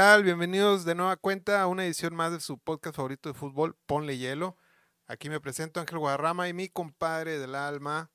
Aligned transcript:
tal? 0.00 0.24
Bienvenidos 0.24 0.86
de 0.86 0.94
nueva 0.94 1.18
cuenta 1.18 1.60
a 1.60 1.66
una 1.66 1.84
edición 1.84 2.16
más 2.16 2.32
de 2.32 2.40
su 2.40 2.56
podcast 2.56 2.96
favorito 2.96 3.28
de 3.28 3.34
fútbol, 3.34 3.76
Ponle 3.84 4.16
Hielo. 4.16 4.56
Aquí 5.06 5.28
me 5.28 5.40
presento 5.40 5.78
Ángel 5.78 5.98
Guadarrama 5.98 6.48
y 6.48 6.54
mi 6.54 6.70
compadre 6.70 7.38
del 7.38 7.54
alma. 7.54 8.10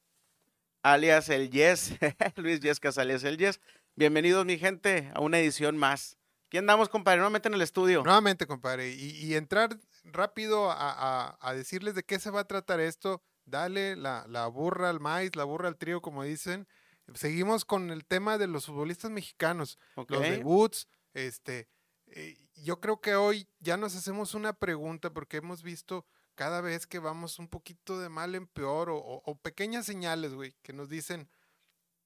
Alias 0.81 1.29
el 1.29 1.52
Yes, 1.52 1.94
Luis 2.38 2.60
Yes 2.62 2.79
alias 2.98 3.24
el 3.24 3.38
Yes. 3.38 3.62
Bienvenidos, 3.96 4.48
mi 4.48 4.58
gente, 4.58 5.12
a 5.13 5.21
una 5.21 5.38
edición 5.38 5.78
más. 5.78 6.17
¿Quién 6.49 6.63
andamos, 6.63 6.90
compadre? 6.90 7.17
Nuevamente 7.17 7.49
en 7.49 7.53
el 7.53 7.62
estudio. 7.62 8.02
Nuevamente, 8.02 8.47
compadre. 8.47 8.90
Y, 8.92 9.36
entrar 9.36 9.78
rápido 10.06 10.72
a, 10.72 11.54
decirles 11.54 11.94
de 11.94 12.02
qué 12.02 12.17
se 12.17 12.31
va 12.31 12.40
a 12.40 12.47
tratar 12.47 12.79
esto. 12.79 13.22
Dale 13.46 13.96
la, 13.96 14.26
la 14.28 14.47
burra 14.47 14.90
al 14.90 14.99
maíz, 14.99 15.36
la 15.36 15.44
burra 15.44 15.67
al 15.67 15.78
trío, 15.78 16.02
como 16.02 16.23
dicen. 16.23 16.67
Seguimos 17.13 17.63
con 17.63 17.91
el 17.91 18.05
tema 18.05 18.39
de 18.39 18.47
los 18.47 18.66
futbolistas 18.66 19.11
mexicanos, 19.11 19.77
los 19.95 20.22
debuts. 20.23 20.88
Este, 21.13 21.70
eh, 22.15 22.37
yo 22.55 22.79
creo 22.79 23.01
que 23.01 23.15
hoy 23.15 23.47
ya 23.59 23.75
nos 23.75 23.95
hacemos 23.95 24.33
una 24.33 24.53
pregunta 24.53 25.11
porque 25.11 25.37
hemos 25.37 25.61
visto 25.61 26.05
cada 26.35 26.61
vez 26.61 26.88
que 26.88 26.99
vamos 26.99 27.39
un 27.39 27.49
poquito 27.49 27.99
de 27.99 28.07
mal 28.07 28.35
en 28.35 28.47
peor 28.47 28.89
o, 28.89 29.39
pequeñas 29.41 29.85
señales, 29.85 30.33
güey, 30.33 30.55
que 30.61 30.71
nos 30.71 30.89
dicen, 30.89 31.29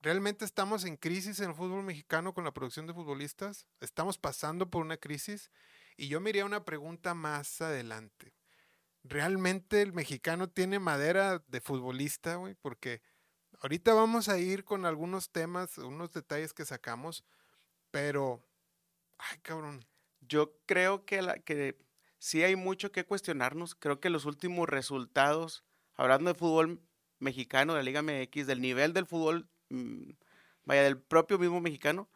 ¿realmente 0.01 0.45
estamos 0.45 0.83
en 0.85 0.97
crisis 0.97 1.39
en 1.39 1.49
el 1.51 1.55
fútbol 1.55 1.83
mexicano 1.83 2.33
con 2.33 2.43
la 2.43 2.53
producción 2.53 2.87
de 2.87 2.93
futbolistas? 2.93 3.67
¿Estamos 3.79 4.17
pasando 4.17 4.69
por 4.69 4.83
una 4.83 4.97
crisis? 4.97 5.51
Y 5.95 6.07
yo 6.07 6.19
me 6.21 6.43
una 6.43 6.65
pregunta 6.65 7.13
más 7.13 7.61
adelante. 7.61 8.33
¿Realmente 9.03 9.81
el 9.81 9.93
mexicano 9.93 10.49
tiene 10.49 10.79
madera 10.79 11.43
de 11.47 11.61
futbolista, 11.61 12.35
güey? 12.35 12.55
Porque 12.55 13.01
ahorita 13.61 13.93
vamos 13.93 14.27
a 14.27 14.39
ir 14.39 14.63
con 14.63 14.85
algunos 14.85 15.31
temas, 15.31 15.77
unos 15.77 16.13
detalles 16.13 16.53
que 16.53 16.65
sacamos, 16.65 17.23
pero, 17.91 18.43
ay, 19.17 19.37
cabrón. 19.39 19.85
Yo 20.29 20.55
creo 20.65 21.05
que, 21.05 21.21
la, 21.21 21.39
que 21.39 21.77
sí 22.19 22.43
hay 22.43 22.55
mucho 22.55 22.91
que 22.91 23.03
cuestionarnos. 23.03 23.75
Creo 23.75 23.99
que 23.99 24.09
los 24.09 24.25
últimos 24.25 24.69
resultados, 24.69 25.65
hablando 25.95 26.31
de 26.31 26.39
fútbol 26.39 26.81
mexicano, 27.19 27.73
de 27.73 27.79
la 27.79 27.83
Liga 27.83 28.01
MX, 28.01 28.47
del 28.47 28.61
nivel 28.61 28.93
del 28.93 29.05
fútbol, 29.05 29.49
mm, 29.69 30.11
vaya, 30.63 30.83
del 30.83 30.97
propio 30.97 31.37
mismo 31.37 31.59
mexicano, 31.59 32.09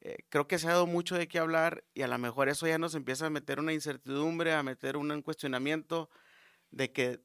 eh, 0.00 0.18
creo 0.28 0.46
que 0.46 0.58
se 0.58 0.68
ha 0.68 0.72
dado 0.72 0.86
mucho 0.86 1.16
de 1.16 1.26
qué 1.26 1.38
hablar 1.38 1.84
y 1.92 2.02
a 2.02 2.08
lo 2.08 2.18
mejor 2.18 2.48
eso 2.48 2.66
ya 2.68 2.78
nos 2.78 2.94
empieza 2.94 3.26
a 3.26 3.30
meter 3.30 3.58
una 3.58 3.72
incertidumbre, 3.72 4.52
a 4.52 4.62
meter 4.62 4.96
un 4.96 5.22
cuestionamiento 5.22 6.08
de 6.70 6.92
que 6.92 7.20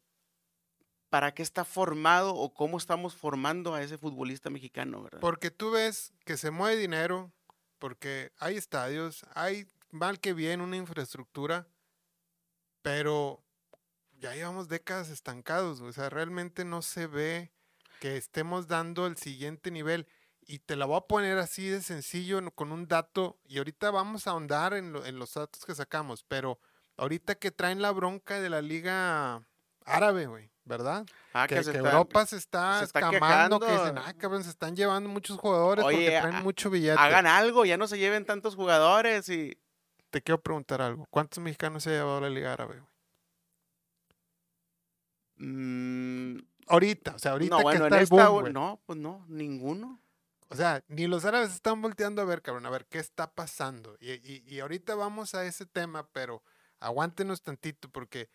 para 1.10 1.36
qué 1.36 1.44
está 1.44 1.64
formado 1.64 2.34
o 2.34 2.56
cómo 2.56 2.78
estamos 2.78 3.16
formando 3.16 3.76
a 3.76 3.84
ese 3.84 4.00
futbolista 4.00 4.50
mexicano, 4.50 5.04
¿verdad? 5.04 5.20
Porque 5.20 5.52
tú 5.52 5.70
ves 5.70 6.12
que 6.26 6.38
se 6.38 6.50
mueve 6.50 6.82
dinero, 6.82 7.32
porque 7.78 8.32
hay 8.40 8.58
estadios, 8.58 9.24
hay 9.36 9.68
mal 9.94 10.20
que 10.20 10.34
bien 10.34 10.62
una 10.62 10.78
infraestructura, 10.78 11.68
pero 12.82 13.44
ya 14.20 14.34
llevamos 14.34 14.68
décadas 14.68 15.10
estancados, 15.10 15.82
o 15.82 15.92
sea, 15.94 16.10
realmente 16.10 16.66
no 16.66 16.82
se 16.82 17.08
ve 17.08 17.52
que 18.00 18.18
estemos 18.18 18.68
dando 18.68 19.08
el 19.08 19.18
siguiente 19.18 19.72
nivel. 19.72 20.08
Y 20.46 20.60
te 20.60 20.76
la 20.76 20.86
voy 20.86 20.98
a 20.98 21.08
poner 21.08 21.38
así 21.38 21.70
de 21.70 21.82
sencillo 21.82 22.42
con 22.52 22.74
un 22.74 22.88
dato, 22.88 23.40
y 23.46 23.60
ahorita 23.60 23.92
vamos 23.92 24.28
a 24.28 24.32
ahondar 24.32 24.74
en, 24.74 24.94
en 24.96 25.18
los 25.18 25.34
datos 25.36 25.66
que 25.66 25.74
sacamos, 25.74 26.26
pero 26.28 26.60
ahorita 26.98 27.36
que 27.36 27.52
traen 27.52 27.82
la 27.82 27.92
bronca 27.92 28.42
de 28.42 28.50
la 28.50 28.62
liga 28.62 29.42
árabe, 29.86 30.26
güey. 30.26 30.54
¿verdad? 30.66 31.06
Ah, 31.34 31.48
que, 31.48 31.56
Europa 31.56 32.26
se 32.26 32.38
está, 32.38 32.84
escamando, 32.84 33.60
que 33.60 33.72
dicen, 33.72 33.98
ah, 33.98 34.14
cabrón, 34.18 34.44
se 34.44 34.50
están 34.50 34.76
llevando 34.76 35.10
muchos 35.10 35.38
jugadores 35.38 35.84
porque 35.84 36.20
traen 36.22 36.44
mucho 36.44 36.70
billete. 36.70 37.00
Hagan 37.00 37.28
algo, 37.28 37.66
ya 37.66 37.78
no 37.78 37.88
se 37.88 37.98
lleven 37.98 38.26
tantos 38.26 38.56
jugadores 38.56 39.28
y... 39.30 39.58
Te 40.14 40.22
quiero 40.22 40.40
preguntar 40.40 40.80
algo. 40.80 41.08
¿Cuántos 41.10 41.44
mexicanos 41.44 41.82
se 41.82 41.90
ha 41.90 41.94
llevado 41.94 42.22
la 42.22 42.30
Liga 42.30 42.54
Árabe, 42.54 42.76
güey? 42.80 42.94
Mm, 45.38 46.38
ahorita, 46.68 47.16
o 47.16 47.18
sea, 47.20 47.32
ahorita 47.32 47.58
que 47.58 47.78
está 47.78 48.00
el 48.00 48.06
boom, 48.06 48.54
No, 48.54 48.80
pues 48.86 49.00
no, 49.00 49.26
ninguno. 49.28 50.00
O 50.50 50.56
sea, 50.56 50.84
ni 50.88 51.08
los 51.08 51.26
árabes 51.26 51.56
están 51.56 51.82
volteando 51.82 52.22
a 52.22 52.26
ver, 52.26 52.44
cabrón, 52.44 52.68
a 52.68 52.70
ver 52.70 52.86
qué 52.86 53.00
está 53.00 53.34
pasando. 53.34 53.98
Y, 54.00 54.12
y, 54.12 54.44
y 54.46 54.60
ahorita 54.60 54.94
vamos 54.94 55.34
a 55.34 55.46
ese 55.46 55.66
tema, 55.66 56.08
pero 56.12 56.44
aguántenos 56.80 57.42
tantito 57.42 57.90
porque 57.90 58.30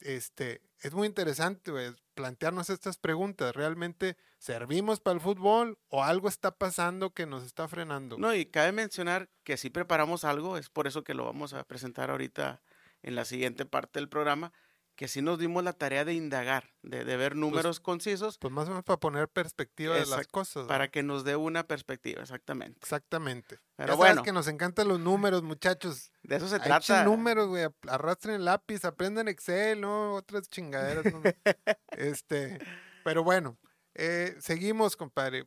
este, 0.00 0.62
es 0.80 0.94
muy 0.94 1.06
interesante 1.06 1.72
plantearnos 2.14 2.70
estas 2.70 2.98
preguntas. 2.98 3.54
¿Realmente 3.54 4.16
servimos 4.38 5.00
para 5.00 5.14
el 5.14 5.20
fútbol 5.20 5.78
o 5.88 6.04
algo 6.04 6.28
está 6.28 6.56
pasando 6.56 7.14
que 7.14 7.26
nos 7.26 7.44
está 7.44 7.68
frenando? 7.68 8.18
No, 8.18 8.34
y 8.34 8.46
cabe 8.46 8.72
mencionar 8.72 9.28
que 9.44 9.56
si 9.56 9.70
preparamos 9.70 10.24
algo, 10.24 10.56
es 10.56 10.68
por 10.68 10.86
eso 10.86 11.04
que 11.04 11.14
lo 11.14 11.24
vamos 11.24 11.52
a 11.52 11.64
presentar 11.64 12.10
ahorita 12.10 12.62
en 13.02 13.14
la 13.14 13.24
siguiente 13.24 13.64
parte 13.64 13.98
del 13.98 14.08
programa 14.08 14.52
que 14.98 15.06
sí 15.06 15.22
nos 15.22 15.38
dimos 15.38 15.62
la 15.62 15.74
tarea 15.74 16.04
de 16.04 16.12
indagar, 16.12 16.72
de, 16.82 17.04
ver 17.04 17.30
pues 17.30 17.40
números 17.40 17.78
concisos. 17.78 18.36
Pues 18.36 18.52
más 18.52 18.66
o 18.66 18.70
menos 18.70 18.84
para 18.84 18.98
poner 18.98 19.28
perspectiva 19.28 19.94
de 19.94 20.04
las 20.04 20.26
cosas. 20.26 20.66
Para 20.66 20.90
que 20.90 21.04
nos 21.04 21.22
dé 21.22 21.36
una 21.36 21.68
perspectiva, 21.68 22.20
exactamente. 22.20 22.80
Exactamente. 22.82 23.60
Pero 23.76 23.96
bueno. 23.96 24.24
que 24.24 24.32
nos 24.32 24.48
encantan 24.48 24.88
los 24.88 24.98
números, 24.98 25.44
muchachos. 25.44 26.10
De 26.24 26.34
eso 26.34 26.48
se 26.48 26.58
trata. 26.58 27.04
números, 27.04 27.46
güey. 27.46 27.68
Arrastren 27.86 28.34
el 28.34 28.44
lápiz, 28.44 28.84
aprendan 28.84 29.28
Excel, 29.28 29.80
¿no? 29.80 30.16
Otras 30.16 30.48
chingaderas. 30.48 31.04
este, 31.92 32.58
pero 33.04 33.22
bueno, 33.22 33.56
eh, 33.94 34.34
seguimos, 34.40 34.96
compadre. 34.96 35.46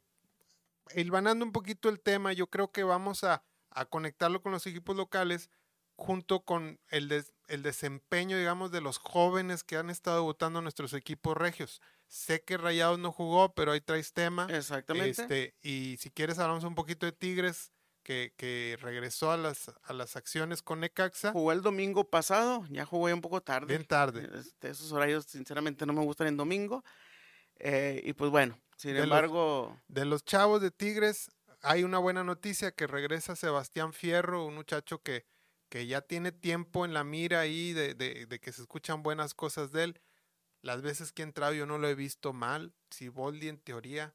Hilvanando 0.95 1.43
un 1.43 1.51
poquito 1.51 1.89
el 1.89 1.99
tema, 1.99 2.31
yo 2.31 2.47
creo 2.47 2.71
que 2.71 2.85
vamos 2.85 3.25
a, 3.25 3.43
a 3.69 3.83
conectarlo 3.83 4.41
con 4.41 4.53
los 4.53 4.65
equipos 4.65 4.95
locales 4.95 5.49
junto 5.97 6.39
con 6.45 6.79
el, 6.89 7.09
el 7.51 7.63
desempeño, 7.63 8.37
digamos, 8.37 8.71
de 8.71 8.79
los 8.79 8.97
jóvenes 8.97 9.63
que 9.63 9.75
han 9.75 9.89
estado 9.89 10.23
votando 10.23 10.61
nuestros 10.61 10.93
equipos 10.93 11.35
regios. 11.35 11.81
Sé 12.07 12.43
que 12.43 12.57
Rayados 12.57 12.97
no 12.97 13.11
jugó, 13.11 13.53
pero 13.53 13.73
ahí 13.73 13.81
traes 13.81 14.13
tema. 14.13 14.47
Exactamente. 14.49 15.21
Este, 15.21 15.55
y 15.61 15.97
si 15.97 16.11
quieres 16.11 16.39
hablamos 16.39 16.63
un 16.63 16.75
poquito 16.75 17.05
de 17.05 17.11
Tigres, 17.11 17.73
que, 18.03 18.33
que, 18.37 18.77
regresó 18.81 19.31
a 19.31 19.37
las, 19.37 19.69
a 19.83 19.93
las 19.93 20.15
acciones 20.15 20.61
con 20.61 20.79
Necaxa. 20.79 21.33
Jugó 21.33 21.51
el 21.51 21.61
domingo 21.61 22.09
pasado, 22.09 22.65
ya 22.69 22.85
jugué 22.85 23.13
un 23.13 23.21
poco 23.21 23.41
tarde. 23.41 23.67
Bien 23.67 23.85
tarde. 23.85 24.29
Este, 24.39 24.69
esos 24.69 24.91
horarios 24.93 25.25
sinceramente 25.25 25.85
no 25.85 25.93
me 25.93 26.03
gustan 26.03 26.27
en 26.27 26.37
domingo. 26.37 26.83
Eh, 27.59 28.01
y 28.05 28.13
pues 28.13 28.31
bueno, 28.31 28.57
sin 28.77 28.95
embargo... 28.95 29.77
de 29.89 30.05
los 30.05 30.23
chavos 30.23 30.61
de 30.61 30.71
Tigres, 30.71 31.29
hay 31.61 31.83
una 31.83 31.99
buena 31.99 32.23
noticia 32.23 32.71
que 32.71 32.87
regresa 32.87 33.35
Sebastián 33.35 33.93
Fierro, 33.93 34.45
un 34.45 34.55
muchacho 34.55 35.01
que 35.03 35.25
que 35.71 35.87
ya 35.87 36.01
tiene 36.01 36.33
tiempo 36.33 36.83
en 36.83 36.93
la 36.93 37.05
mira 37.05 37.39
ahí 37.39 37.71
de, 37.71 37.93
de, 37.93 38.39
que 38.41 38.51
se 38.51 38.61
escuchan 38.61 39.03
buenas 39.03 39.33
cosas 39.33 39.71
de 39.71 39.85
él. 39.85 40.01
Las 40.61 40.81
veces 40.81 41.13
que 41.13 41.21
ha 41.21 41.25
entrado 41.25 41.53
yo 41.53 41.65
no 41.65 41.77
lo 41.77 41.87
he 41.87 41.95
visto 41.95 42.33
mal. 42.33 42.73
Si 42.89 43.07
Boldi 43.07 43.47
en 43.47 43.57
teoría 43.57 44.13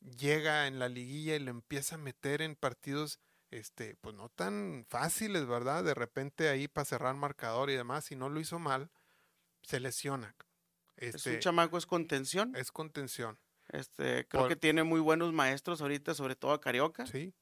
llega 0.00 0.66
en 0.66 0.78
la 0.78 0.88
liguilla 0.88 1.36
y 1.36 1.40
le 1.40 1.50
empieza 1.50 1.96
a 1.96 1.98
meter 1.98 2.40
en 2.40 2.56
partidos 2.56 3.20
este, 3.50 3.96
pues 3.96 4.14
no 4.14 4.30
tan 4.30 4.86
fáciles, 4.88 5.46
¿verdad? 5.46 5.84
De 5.84 5.92
repente 5.92 6.48
ahí 6.48 6.68
para 6.68 6.86
cerrar 6.86 7.14
marcador 7.16 7.68
y 7.68 7.74
demás, 7.74 8.06
si 8.06 8.16
no 8.16 8.30
lo 8.30 8.40
hizo 8.40 8.58
mal, 8.58 8.90
se 9.62 9.80
lesiona. 9.80 10.34
Este, 10.96 11.18
¿Es 11.18 11.26
un 11.26 11.38
chamaco 11.38 11.76
es 11.76 11.84
contención? 11.84 12.56
Es 12.56 12.72
contención. 12.72 13.38
Este, 13.68 14.26
creo 14.26 14.48
que 14.48 14.56
tiene 14.56 14.84
muy 14.84 15.00
buenos 15.00 15.34
maestros 15.34 15.82
ahorita, 15.82 16.14
sobre 16.14 16.34
todo 16.34 16.52
a 16.52 16.62
Carioca. 16.62 17.06
Sí. 17.06 17.34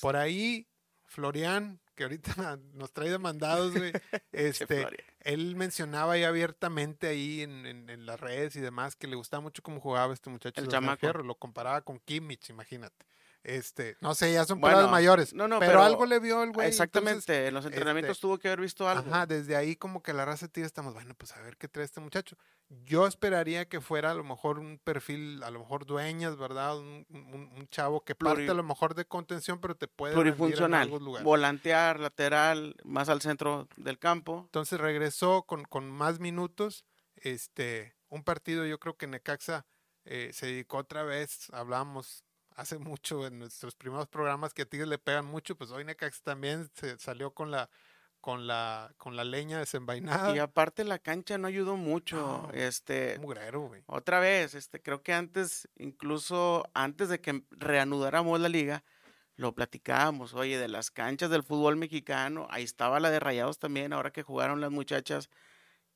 Por 0.00 0.16
ahí, 0.16 0.66
Florian, 1.04 1.81
que 1.94 2.04
ahorita 2.04 2.58
nos 2.74 2.92
trae 2.92 3.10
demandados, 3.10 3.72
güey. 3.76 3.92
Este, 4.32 4.86
él 5.20 5.56
mencionaba 5.56 6.14
ahí 6.14 6.24
abiertamente 6.24 7.06
ahí 7.06 7.42
en, 7.42 7.66
en, 7.66 8.06
las 8.06 8.18
redes 8.18 8.56
y 8.56 8.60
demás 8.60 8.96
que 8.96 9.06
le 9.06 9.14
gustaba 9.14 9.42
mucho 9.42 9.62
cómo 9.62 9.80
jugaba 9.80 10.14
este 10.14 10.30
muchacho. 10.30 10.60
El 10.60 10.68
chamaco. 10.68 11.06
lo 11.12 11.34
comparaba 11.34 11.82
con 11.82 11.98
Kimmich, 11.98 12.48
imagínate. 12.50 13.06
Este, 13.44 13.96
no 14.00 14.14
sé, 14.14 14.32
ya 14.32 14.44
son 14.44 14.60
palabras 14.60 14.88
mayores. 14.88 15.34
No, 15.34 15.48
no, 15.48 15.58
pero, 15.58 15.82
algo 15.82 16.06
le 16.06 16.20
vio 16.20 16.44
el 16.44 16.52
güey. 16.52 16.68
Exactamente, 16.68 17.48
en 17.48 17.54
los 17.54 17.64
entrenamientos 17.64 18.12
este, 18.12 18.20
tuvo 18.22 18.38
que 18.38 18.48
haber 18.48 18.60
visto 18.60 18.88
algo. 18.88 19.12
Ajá, 19.12 19.26
desde 19.26 19.56
ahí 19.56 19.74
como 19.74 20.00
que 20.00 20.12
la 20.12 20.24
raza 20.24 20.46
tía 20.46 20.64
estamos, 20.64 20.94
bueno, 20.94 21.14
pues 21.14 21.32
a 21.32 21.40
ver 21.40 21.56
qué 21.56 21.66
trae 21.66 21.84
este 21.84 22.00
muchacho. 22.00 22.36
Yo 22.68 23.06
esperaría 23.06 23.68
que 23.68 23.80
fuera 23.80 24.12
a 24.12 24.14
lo 24.14 24.22
mejor 24.22 24.60
un 24.60 24.78
perfil, 24.78 25.42
a 25.42 25.50
lo 25.50 25.58
mejor 25.58 25.86
dueñas, 25.86 26.36
¿verdad? 26.36 26.78
Un, 26.78 27.04
un, 27.10 27.68
chavo 27.68 28.04
que 28.04 28.14
parte 28.14 28.48
a 28.48 28.54
lo 28.54 28.62
mejor 28.62 28.94
de 28.94 29.06
contención, 29.06 29.60
pero 29.60 29.74
te 29.74 29.88
puede 29.88 30.14
plurifuncional, 30.14 30.88
en 30.92 31.24
volantear, 31.24 31.98
lateral, 31.98 32.76
más 32.84 33.08
al 33.08 33.22
centro 33.22 33.66
del 33.76 33.98
campo. 33.98 34.42
Entonces 34.44 34.78
regresó 34.78 35.42
con, 35.42 35.64
con 35.64 35.90
más 35.90 36.20
minutos. 36.20 36.84
Este, 37.16 37.96
un 38.08 38.22
partido, 38.22 38.66
yo 38.66 38.78
creo 38.78 38.96
que 38.96 39.06
Necaxa 39.06 39.66
eh, 40.04 40.30
se 40.32 40.46
dedicó 40.46 40.78
otra 40.78 41.02
vez, 41.02 41.48
hablamos 41.52 42.24
hace 42.56 42.78
mucho 42.78 43.26
en 43.26 43.38
nuestros 43.38 43.74
primeros 43.74 44.08
programas 44.08 44.54
que 44.54 44.62
a 44.62 44.64
Tigres 44.66 44.88
le 44.88 44.98
pegan 44.98 45.26
mucho, 45.26 45.56
pues 45.56 45.70
hoy 45.70 45.84
Necax 45.84 46.22
también 46.22 46.70
se 46.74 46.98
salió 46.98 47.32
con 47.32 47.50
la 47.50 47.70
con 48.20 48.46
la 48.46 48.94
con 48.98 49.16
la 49.16 49.24
leña 49.24 49.58
desenvainada. 49.58 50.34
Y 50.34 50.38
aparte 50.38 50.84
la 50.84 50.98
cancha 50.98 51.38
no 51.38 51.48
ayudó 51.48 51.76
mucho, 51.76 52.48
este 52.54 53.18
mugrero, 53.18 53.62
güey. 53.62 53.82
Otra 53.86 54.20
vez, 54.20 54.54
este 54.54 54.80
creo 54.80 55.02
que 55.02 55.12
antes 55.12 55.68
incluso 55.76 56.64
antes 56.72 57.08
de 57.08 57.20
que 57.20 57.44
reanudáramos 57.50 58.40
la 58.40 58.48
liga 58.48 58.84
lo 59.36 59.54
platicábamos, 59.54 60.34
oye, 60.34 60.58
de 60.58 60.68
las 60.68 60.90
canchas 60.90 61.30
del 61.30 61.42
fútbol 61.42 61.76
mexicano, 61.76 62.46
ahí 62.50 62.62
estaba 62.62 63.00
la 63.00 63.10
de 63.10 63.18
Rayados 63.18 63.58
también, 63.58 63.92
ahora 63.92 64.12
que 64.12 64.22
jugaron 64.22 64.60
las 64.60 64.70
muchachas, 64.70 65.30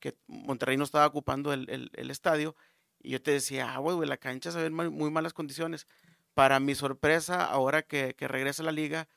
que 0.00 0.16
Monterrey 0.26 0.76
no 0.76 0.84
estaba 0.84 1.06
ocupando 1.06 1.52
el, 1.52 2.10
estadio, 2.10 2.56
y 3.02 3.10
yo 3.10 3.22
te 3.22 3.32
decía, 3.32 3.74
ah, 3.74 3.78
güey, 3.78 4.08
la 4.08 4.16
cancha 4.16 4.50
se 4.50 4.58
ve 4.58 4.66
en 4.66 4.74
muy 4.74 5.10
malas 5.10 5.32
condiciones. 5.32 5.86
Para 6.36 6.60
mi 6.60 6.74
sorpresa, 6.74 7.46
ahora 7.46 7.80
que, 7.80 8.14
que 8.14 8.28
regresa 8.28 8.62
a 8.62 8.66
la 8.66 8.72
liga, 8.72 9.08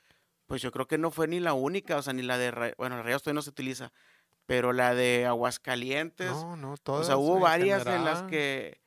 pues 0.48 0.62
yo 0.62 0.71
creo 0.71 0.88
que 0.88 0.98
no 0.98 1.12
fue 1.12 1.27
ni 1.27 1.42
la 1.42 1.51
única, 1.51 1.98
o 1.98 2.01
sea, 2.01 2.13
ni 2.13 2.21
la 2.21 2.38
de, 2.38 2.74
bueno, 2.77 3.04
Rayados 3.04 3.24
todavía 3.24 3.39
no 3.39 3.42
se 3.42 3.50
utiliza, 3.50 3.92
pero 4.45 4.71
la 4.71 4.95
de 4.95 5.25
Aguascalientes, 5.25 6.31
no, 6.31 6.56
no, 6.56 6.77
todas, 6.77 7.01
o 7.01 7.04
sea, 7.04 7.18
hubo 7.18 7.38
varias 7.38 7.86
en 7.86 8.06
las 8.06 8.24
que 8.24 8.80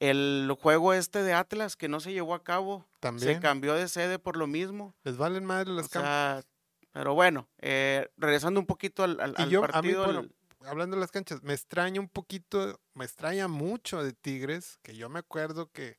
el 0.00 0.50
juego 0.58 0.94
este 0.94 1.22
de 1.22 1.34
Atlas 1.34 1.76
que 1.76 1.88
no 1.88 2.00
se 2.00 2.14
llevó 2.14 2.34
a 2.34 2.42
cabo, 2.42 2.88
se 3.18 3.40
cambió 3.40 3.74
de 3.74 3.88
sede 3.88 4.18
por 4.18 4.38
lo 4.38 4.46
mismo. 4.46 4.94
Les 5.04 5.18
valen 5.18 5.44
madre 5.44 5.70
las 5.72 5.90
canchas. 5.90 6.46
Pero 6.92 7.12
bueno, 7.12 7.46
eh, 7.58 8.08
regresando 8.16 8.58
un 8.58 8.64
poquito 8.64 9.04
al, 9.04 9.18
partido. 9.60 10.24
hablando 10.64 10.96
de 10.96 11.00
las 11.00 11.10
canchas, 11.10 11.42
me 11.42 11.52
extraña 11.52 12.00
un 12.00 12.08
poquito, 12.08 12.80
me 12.94 13.04
extraña 13.04 13.48
mucho 13.48 14.02
de 14.02 14.14
Tigres, 14.14 14.78
que 14.82 14.96
yo 14.96 15.10
me 15.10 15.18
acuerdo 15.18 15.70
que 15.70 15.98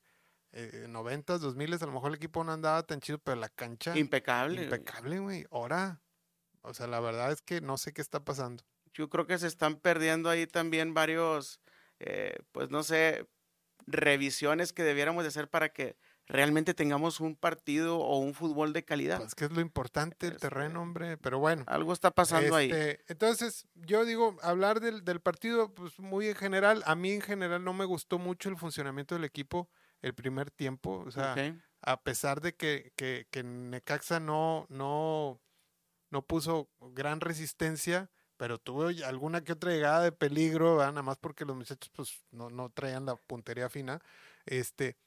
eh, 0.54 0.88
90s, 0.88 1.40
2000 1.40 1.74
a 1.74 1.86
lo 1.86 1.92
mejor 1.92 2.10
el 2.10 2.16
equipo 2.16 2.44
no 2.44 2.52
andaba 2.52 2.84
tan 2.84 3.00
chido, 3.02 3.20
pero 3.20 3.40
la 3.40 3.50
cancha. 3.50 3.98
Impecable. 3.98 4.64
Impecable, 4.64 5.20
güey. 5.20 5.46
Ahora, 5.52 6.02
o 6.62 6.74
sea, 6.74 6.88
la 6.88 7.00
verdad 7.00 7.32
es 7.32 7.42
que 7.42 7.62
no 7.62 7.78
sé 7.78 7.94
qué 7.94 8.02
está 8.02 8.24
pasando. 8.24 8.64
Yo 8.94 9.10
creo 9.10 9.28
que 9.28 9.38
se 9.38 9.48
están 9.48 9.76
perdiendo 9.76 10.30
ahí 10.30 10.48
también 10.48 10.94
varios, 10.94 11.62
eh, 12.00 12.38
pues 12.52 12.70
no 12.70 12.84
sé, 12.84 13.28
revisiones 13.86 14.74
que 14.74 14.84
debiéramos 14.84 15.24
de 15.24 15.30
hacer 15.30 15.50
para 15.50 15.70
que 15.70 15.98
realmente 16.26 16.74
tengamos 16.74 17.20
un 17.20 17.36
partido 17.36 18.00
o 18.00 18.18
un 18.18 18.34
fútbol 18.34 18.74
de 18.74 18.84
calidad. 18.84 19.20
Pues 19.20 19.36
que 19.36 19.46
es 19.46 19.52
lo 19.52 19.62
importante, 19.62 20.28
el 20.28 20.38
terreno, 20.38 20.68
este, 20.68 20.78
hombre, 20.78 21.18
pero 21.18 21.40
bueno. 21.40 21.64
Algo 21.68 21.94
está 21.94 22.12
pasando 22.12 22.56
ahí. 22.56 22.70
Este, 22.72 23.04
entonces, 23.08 23.68
yo 23.76 24.04
digo, 24.04 24.38
hablar 24.42 24.80
del, 24.80 25.06
del, 25.06 25.22
partido, 25.22 25.74
pues 25.74 26.00
muy 26.00 26.28
en 26.28 26.36
general, 26.36 26.84
a 26.86 26.96
mí 26.96 27.12
en 27.12 27.22
general 27.22 27.64
no 27.64 27.74
me 27.74 27.86
gustó 27.86 28.20
mucho 28.20 28.50
el 28.50 28.58
funcionamiento 28.58 29.16
del 29.16 29.24
equipo 29.24 29.70
el 30.02 30.14
primer 30.14 30.52
tiempo, 30.52 31.04
o 31.06 31.12
sea, 31.12 31.36
a 31.82 32.02
pesar 32.02 32.42
de 32.42 32.56
que, 32.56 32.92
que, 32.96 33.28
que 33.32 33.44
Necaxa 33.44 34.20
no, 34.20 34.66
no, 34.70 35.42
no 36.10 36.22
puso 36.26 36.70
gran 36.80 37.22
resistencia, 37.22 38.10
pero 38.38 38.60
tuvo 38.60 38.88
alguna 39.06 39.44
que 39.44 39.54
otra 39.54 39.72
llegada 39.72 40.02
de 40.02 40.12
peligro, 40.12 40.78
nada 40.78 41.02
más 41.02 41.18
porque 41.18 41.46
los 41.46 41.56
muchachos 41.56 41.92
pues 41.94 42.24
no, 42.32 42.50
no 42.50 42.70
traían 42.70 43.06
la 43.06 43.16
puntería 43.16 43.70
fina. 43.70 44.00
Este, 44.46 44.98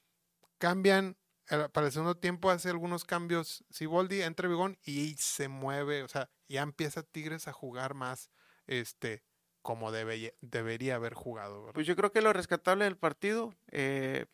cambian, 0.58 1.16
eh, 1.48 1.68
para 1.72 1.86
el 1.86 1.92
segundo 1.92 2.16
tiempo 2.16 2.50
hace 2.50 2.70
algunos 2.70 3.04
cambios 3.04 3.64
Siboldi, 3.70 4.22
entra 4.22 4.48
Bigón 4.48 4.78
y 4.84 5.14
se 5.14 5.48
mueve, 5.48 6.02
o 6.02 6.08
sea, 6.08 6.28
ya 6.48 6.62
empieza 6.62 7.02
Tigres 7.02 7.48
a 7.48 7.52
jugar 7.52 7.94
más 7.94 8.30
este 8.66 9.22
como 9.62 9.92
debe, 9.92 10.34
debería 10.40 10.96
haber 10.96 11.14
jugado. 11.14 11.70
Pues 11.74 11.86
yo 11.86 11.94
creo 11.94 12.12
que 12.12 12.22
lo 12.22 12.32
rescatable 12.32 12.84
del 12.84 12.96
partido, 12.96 13.54
eh, 13.70 14.26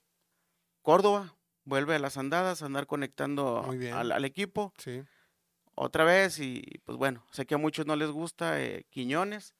Córdoba 0.87 1.35
vuelve 1.65 1.97
a 1.97 1.99
las 1.99 2.17
andadas, 2.17 2.63
a 2.63 2.67
andar 2.67 2.87
conectando 2.87 3.65
al, 3.93 4.13
al, 4.13 4.25
equipo. 4.25 4.73
Sí 4.79 5.03
otra 5.77 6.05
vez 6.05 6.41
y 6.41 6.63
pues 6.85 6.99
bueno, 6.99 7.25
sé 7.31 7.47
que 7.47 7.55
a 7.55 7.59
muchos 7.59 7.87
no 7.87 7.95
les 7.95 8.11
gusta 8.11 8.61
eh, 8.61 8.87
Quiñones. 8.91 9.55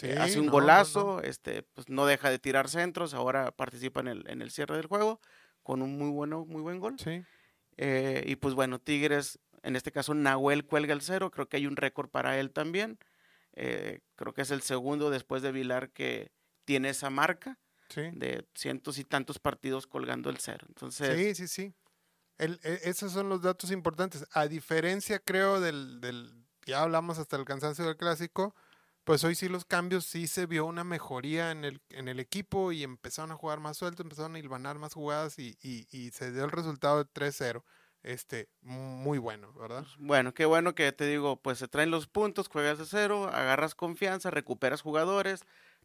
Eh, 0.00 0.16
hace 0.18 0.40
un 0.40 0.46
golazo, 0.46 1.22
este, 1.22 1.62
pues 1.62 1.88
no 1.88 2.06
deja 2.06 2.30
de 2.30 2.38
tirar 2.38 2.68
centros, 2.68 3.14
ahora 3.14 3.52
participa 3.52 4.00
en 4.00 4.08
el, 4.08 4.24
en 4.28 4.40
el 4.40 4.50
cierre 4.50 4.76
del 4.76 4.86
juego 4.86 5.20
con 5.62 5.82
un 5.82 5.98
muy 5.98 6.10
bueno, 6.10 6.44
muy 6.46 6.62
buen 6.62 6.80
gol. 6.80 6.96
Sí. 6.98 7.22
Eh, 7.76 8.24
y 8.26 8.36
pues 8.36 8.54
bueno, 8.54 8.78
Tigres, 8.78 9.38
en 9.62 9.76
este 9.76 9.92
caso 9.92 10.14
Nahuel 10.14 10.64
cuelga 10.64 10.94
el 10.94 11.02
cero, 11.02 11.30
creo 11.30 11.48
que 11.48 11.58
hay 11.58 11.66
un 11.66 11.76
récord 11.76 12.08
para 12.08 12.40
él 12.40 12.50
también. 12.52 12.98
creo 13.54 14.34
que 14.34 14.42
es 14.42 14.50
el 14.50 14.62
segundo 14.62 15.10
después 15.10 15.42
de 15.42 15.52
Vilar 15.52 15.90
que 15.90 16.32
tiene 16.64 16.88
esa 16.88 17.10
marca 17.10 17.58
de 17.96 18.46
cientos 18.54 18.98
y 18.98 19.04
tantos 19.04 19.38
partidos 19.38 19.86
colgando 19.86 20.30
el 20.30 20.38
cero. 20.38 20.66
Entonces, 20.68 21.16
sí, 21.16 21.34
sí, 21.34 21.48
sí. 21.48 21.74
El, 22.38 22.58
e, 22.62 22.80
esos 22.84 23.12
son 23.12 23.28
los 23.28 23.42
datos 23.42 23.70
importantes. 23.70 24.26
A 24.32 24.46
diferencia, 24.46 25.18
creo, 25.18 25.60
del, 25.60 26.00
del, 26.00 26.32
ya 26.66 26.82
hablamos 26.82 27.18
hasta 27.18 27.36
el 27.36 27.44
cansancio 27.44 27.84
del 27.84 27.96
clásico, 27.96 28.54
pues 29.04 29.24
hoy 29.24 29.34
sí 29.34 29.48
los 29.48 29.64
cambios, 29.64 30.06
sí 30.06 30.26
se 30.26 30.46
vio 30.46 30.64
una 30.64 30.84
mejoría 30.84 31.50
en 31.50 31.64
el, 31.64 31.80
en 31.90 32.08
el 32.08 32.20
equipo 32.20 32.72
y 32.72 32.84
empezaron 32.84 33.32
a 33.32 33.36
jugar 33.36 33.60
más 33.60 33.76
suelto, 33.76 34.02
empezaron 34.02 34.36
a 34.36 34.38
hilvanar 34.38 34.78
más 34.78 34.94
jugadas 34.94 35.38
y, 35.38 35.56
y, 35.60 35.86
y 35.90 36.10
se 36.10 36.32
dio 36.32 36.44
el 36.44 36.50
resultado 36.50 36.98
de 36.98 37.10
3-0. 37.10 37.64
Este, 38.02 38.48
muy 38.62 39.18
bueno, 39.18 39.52
¿verdad? 39.52 39.84
Pues, 39.84 39.96
bueno, 39.98 40.34
qué 40.34 40.44
bueno 40.44 40.74
que 40.74 40.90
te 40.90 41.06
digo, 41.06 41.36
pues 41.40 41.58
se 41.58 41.68
traen 41.68 41.92
los 41.92 42.08
puntos, 42.08 42.48
juegas 42.48 42.78
de 42.78 42.84
cero, 42.84 43.30
agarras 43.32 43.76
confianza, 43.76 44.30
recuperas 44.30 44.82
jugadores, 44.82 45.42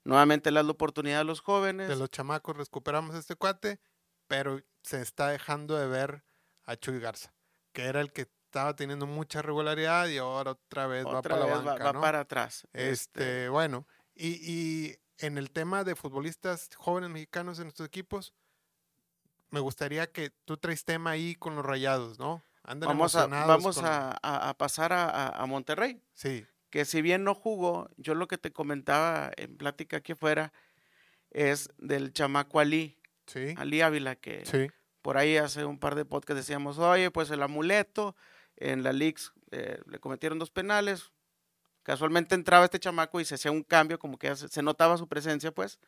nuevamente 0.07 0.51
le 0.51 0.55
das 0.59 0.65
la 0.65 0.71
oportunidad 0.71 1.21
a 1.21 1.23
los 1.23 1.41
jóvenes. 1.41 1.89
De 1.89 1.95
los 1.95 2.09
chamacos 2.09 2.57
recuperamos 2.57 3.15
este 3.15 3.35
cuate, 3.35 3.79
pero 4.27 4.61
se 4.81 5.01
está 5.01 5.27
dejando 5.27 5.77
de 5.77 5.87
ver 5.87 6.23
a 6.63 6.75
Chuy 6.75 6.99
Garza, 6.99 7.33
que 7.73 7.85
era 7.85 8.01
el 8.01 8.11
que 8.11 8.21
estaba 8.45 8.75
teniendo 8.75 9.05
mucha 9.05 9.41
regularidad 9.41 10.07
y 10.07 10.17
ahora 10.17 10.51
otra 10.51 10.87
vez 10.87 11.05
va 11.05 11.21
para 11.21 11.37
la 11.37 11.45
banca, 11.45 11.91
va, 11.91 12.01
para 12.01 12.19
atrás. 12.21 12.67
Este, 12.73 12.91
este, 12.91 13.49
bueno, 13.49 13.85
y, 14.15 14.29
y, 14.51 14.95
en 15.19 15.37
el 15.37 15.51
tema 15.51 15.83
de 15.83 15.95
futbolistas 15.95 16.69
jóvenes 16.75 17.09
mexicanos 17.09 17.59
en 17.59 17.65
nuestros 17.65 17.87
equipos, 17.87 18.33
me 19.49 19.59
gustaría 19.59 20.11
que 20.11 20.31
tú 20.45 20.57
traes 20.57 20.85
tema 20.85 21.11
ahí 21.11 21.35
con 21.35 21.55
los 21.55 21.65
rayados, 21.65 22.19
¿no? 22.19 22.43
Andan 22.63 22.89
vamos 22.89 23.15
a, 23.15 23.27
vamos 23.27 23.77
a, 23.81 24.17
a, 24.21 24.53
pasar 24.57 24.91
a, 24.93 25.45
Monterrey. 25.47 26.01
Sí. 26.13 26.45
Que 26.69 26.85
si 26.85 27.01
bien 27.01 27.23
no 27.23 27.33
jugó, 27.33 27.89
yo 27.97 28.13
lo 28.15 28.27
que 28.27 28.37
te 28.37 28.51
comentaba 28.51 29.31
en 29.37 29.57
plática 29.57 29.97
aquí 29.97 30.13
afuera 30.13 30.51
es 31.31 31.69
del 31.77 32.13
chamaco 32.13 32.59
Ali. 32.59 32.97
Sí. 33.25 33.53
Ali 33.57 33.81
Ávila, 33.81 34.15
que 34.15 34.45
sí. 34.45 34.67
Por 35.01 35.17
ahí 35.17 35.37
hace 35.37 35.63
un 35.63 35.79
par 35.79 35.95
de 35.95 36.03
podcasts 36.03 36.45
decíamos, 36.45 36.79
oye, 36.79 37.11
pues 37.11 37.31
el 37.31 37.41
amuleto, 37.41 38.13
en 38.57 38.83
la 38.83 38.91
Leaks 38.91 39.31
eh, 39.51 39.79
le 39.85 39.99
cometieron 39.99 40.37
dos 40.37 40.51
penales. 40.51 41.11
Casualmente 41.83 42.35
entraba 42.35 42.65
este 42.65 42.77
chamaco 42.77 43.21
y 43.21 43.23
se 43.23 43.35
hacía 43.35 43.51
un 43.51 43.63
cambio, 43.63 43.99
como 43.99 44.17
que 44.17 44.35
se, 44.35 44.61
notaba 44.61 44.97
su 44.97 45.07
presencia, 45.07 45.53
pues. 45.53 45.79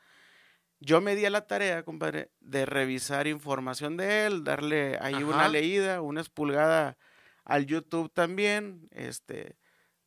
Yo 0.79 1.01
me 1.01 1.17
di 1.17 1.25
a 1.25 1.29
la 1.29 1.45
tarea, 1.45 1.83
compadre, 1.83 2.31
de 2.39 2.65
revisar 2.65 3.27
información 3.27 3.97
de 3.97 4.25
él, 4.25 4.45
darle 4.45 4.97
ahí 5.01 5.21
una 5.21 5.49
leída, 5.49 6.01
una 6.01 6.21
espulgada 6.21 6.97
al 7.43 7.65
YouTube 7.65 8.09
también, 8.13 8.87
este, 8.91 9.57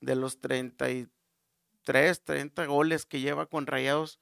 de 0.02 0.16
los 0.16 0.40
33, 0.40 2.23
30 2.23 2.66
goles 2.66 3.06
que 3.06 3.21
lleva 3.21 3.47
con 3.47 3.66
Rayados 3.66 4.18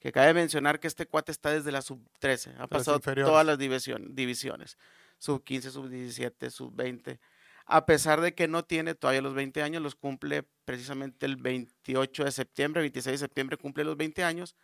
que 0.00 0.12
cabe 0.12 0.32
mencionar 0.34 0.80
que 0.80 0.86
este 0.86 1.06
cuate 1.06 1.32
está 1.32 1.52
desde 1.52 1.72
la 1.72 1.82
sub-13, 1.82 2.54
ha 2.58 2.66
pasado 2.68 3.00
todas 3.00 3.44
las 3.44 3.58
divisiones, 3.58 4.78
sub-15, 5.18 5.70
sub-17, 5.70 6.50
sub-20. 6.50 7.18
A 7.66 7.84
pesar 7.84 8.20
de 8.20 8.34
que 8.34 8.48
no 8.48 8.64
tiene 8.64 8.94
todavía 8.94 9.20
los 9.20 9.34
20 9.34 9.62
años, 9.62 9.82
los 9.82 9.94
cumple 9.94 10.44
precisamente 10.64 11.26
el 11.26 11.36
28 11.36 12.24
de 12.24 12.32
septiembre, 12.32 12.80
26 12.80 13.14
de 13.14 13.18
septiembre 13.18 13.56
cumple 13.58 13.84
los 13.84 13.96
20 13.96 14.24
años. 14.24 14.56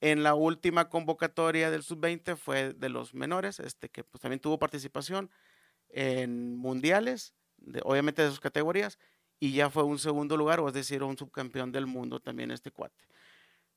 En 0.00 0.22
la 0.22 0.34
última 0.34 0.90
convocatoria 0.90 1.70
del 1.70 1.82
sub-20 1.82 2.36
fue 2.36 2.74
de 2.74 2.88
los 2.90 3.14
menores, 3.14 3.60
este, 3.60 3.88
que 3.88 4.04
pues, 4.04 4.20
también 4.20 4.40
tuvo 4.40 4.58
participación 4.58 5.30
en 5.88 6.56
mundiales, 6.56 7.34
de, 7.56 7.80
obviamente 7.84 8.22
de 8.22 8.28
sus 8.28 8.40
categorías, 8.40 8.98
y 9.38 9.52
ya 9.52 9.70
fue 9.70 9.82
un 9.82 9.98
segundo 9.98 10.36
lugar, 10.36 10.60
o 10.60 10.68
es 10.68 10.74
decir, 10.74 11.02
un 11.02 11.16
subcampeón 11.16 11.72
del 11.72 11.86
mundo 11.86 12.20
también 12.20 12.50
este 12.50 12.70
cuate. 12.70 13.04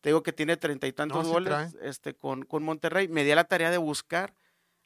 Te 0.02 0.10
digo 0.10 0.24
que 0.24 0.32
tiene 0.32 0.56
treinta 0.56 0.88
y 0.88 0.94
tantos 0.94 1.28
goles 1.28 1.76
este, 1.82 2.14
con, 2.14 2.44
con, 2.44 2.64
Monterrey. 2.64 3.10
Me 3.10 3.24
di 3.26 3.32
a 3.32 3.36
la 3.36 3.44
tarea 3.44 3.70
de 3.70 3.78
buscar. 3.78 4.34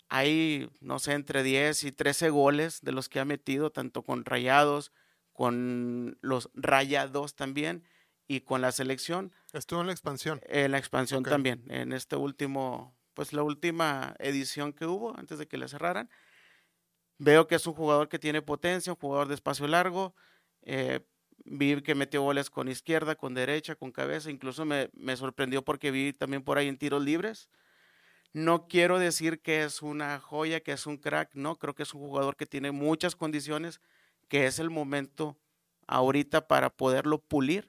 Hay, 0.10 0.70
no 0.82 0.98
sé, 1.00 1.14
entre 1.14 1.44
10 1.44 1.84
y 1.84 1.92
13 1.92 2.30
goles 2.30 2.82
de 2.82 2.92
los 2.92 3.10
que 3.10 3.20
ha 3.20 3.26
metido, 3.26 3.72
tanto 3.72 4.02
con 4.02 4.26
Rayados, 4.26 4.92
con 5.32 6.18
los 6.22 6.50
Rayados 6.56 7.36
también 7.36 7.84
y 8.28 8.42
con 8.42 8.62
la 8.62 8.72
selección. 8.72 9.34
Estuvo 9.54 9.82
en 9.82 9.88
la 9.88 9.94
expansión. 9.94 10.42
En 10.46 10.72
la 10.72 10.80
expansión 10.80 11.24
también, 11.24 11.64
en 11.70 11.94
este 11.94 12.16
último, 12.16 12.96
pues 13.14 13.34
la 13.34 13.44
última 13.44 14.16
edición 14.18 14.74
que 14.74 14.86
hubo 14.86 15.18
antes 15.18 15.38
de 15.38 15.48
que 15.48 15.58
le 15.58 15.68
cerraran. 15.68 16.10
Veo 17.20 17.48
que 17.48 17.56
es 17.56 17.68
un 17.68 17.74
jugador 17.74 18.10
que 18.10 18.20
tiene 18.20 18.42
potencia, 18.42 18.94
un 18.94 19.00
jugador 19.00 19.28
de 19.28 19.36
espacio 19.36 19.68
largo. 19.68 20.16
Eh, 20.64 21.00
Vi 21.46 21.82
que 21.82 21.94
metió 21.94 22.22
goles 22.22 22.50
con 22.50 22.70
izquierda, 22.70 23.16
con 23.16 23.34
derecha, 23.34 23.76
con 23.76 23.92
cabeza. 23.92 24.32
Incluso 24.32 24.64
me, 24.64 24.90
me, 24.94 25.18
sorprendió 25.18 25.62
porque 25.62 25.92
vi 25.92 26.14
también 26.14 26.42
por 26.44 26.58
ahí 26.58 26.70
en 26.70 26.78
tiros 26.78 27.04
libres. 27.04 27.50
No 28.32 28.68
quiero 28.68 28.98
decir 28.98 29.42
que 29.42 29.64
es 29.64 29.82
una 29.82 30.20
joya, 30.20 30.62
que 30.62 30.72
es 30.72 30.88
un 30.88 30.98
crack. 30.98 31.32
No, 31.36 31.58
creo 31.58 31.76
que 31.76 31.84
es 31.84 31.94
un 31.94 32.02
jugador 32.02 32.38
que 32.38 32.46
tiene 32.46 32.72
muchas 32.72 33.16
condiciones, 33.16 33.82
que 34.30 34.46
es 34.46 34.58
el 34.58 34.70
momento 34.70 35.38
ahorita 35.86 36.48
para 36.48 36.70
poderlo 36.70 37.20
pulir. 37.20 37.68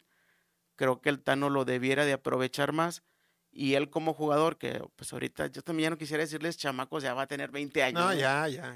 Creo 0.77 1.01
que 1.01 1.09
el 1.09 1.21
Tano 1.21 1.51
lo 1.51 1.65
debiera 1.65 2.05
de 2.05 2.13
aprovechar 2.13 2.73
más. 2.73 3.03
Y 3.51 3.75
él 3.75 3.91
como 3.91 4.15
jugador, 4.15 4.57
que 4.57 4.83
pues 4.97 5.13
ahorita 5.13 5.49
yo 5.49 5.63
también 5.63 5.87
ya 5.87 5.91
no 5.91 5.99
quisiera 5.99 6.23
decirles 6.23 6.57
chamacos, 6.57 7.03
ya 7.03 7.15
va 7.15 7.23
a 7.23 7.27
tener 7.27 7.51
20 7.51 7.83
años. 7.83 8.01
No, 8.05 8.15
ya, 8.15 8.49
ya. 8.49 8.75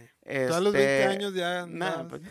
Todos 0.49 0.63
los 0.63 0.73
20 0.73 1.03
Este, 1.03 1.05
años 1.05 1.35
ya. 1.35 1.67
no. 1.67 2.09
pues, 2.09 2.23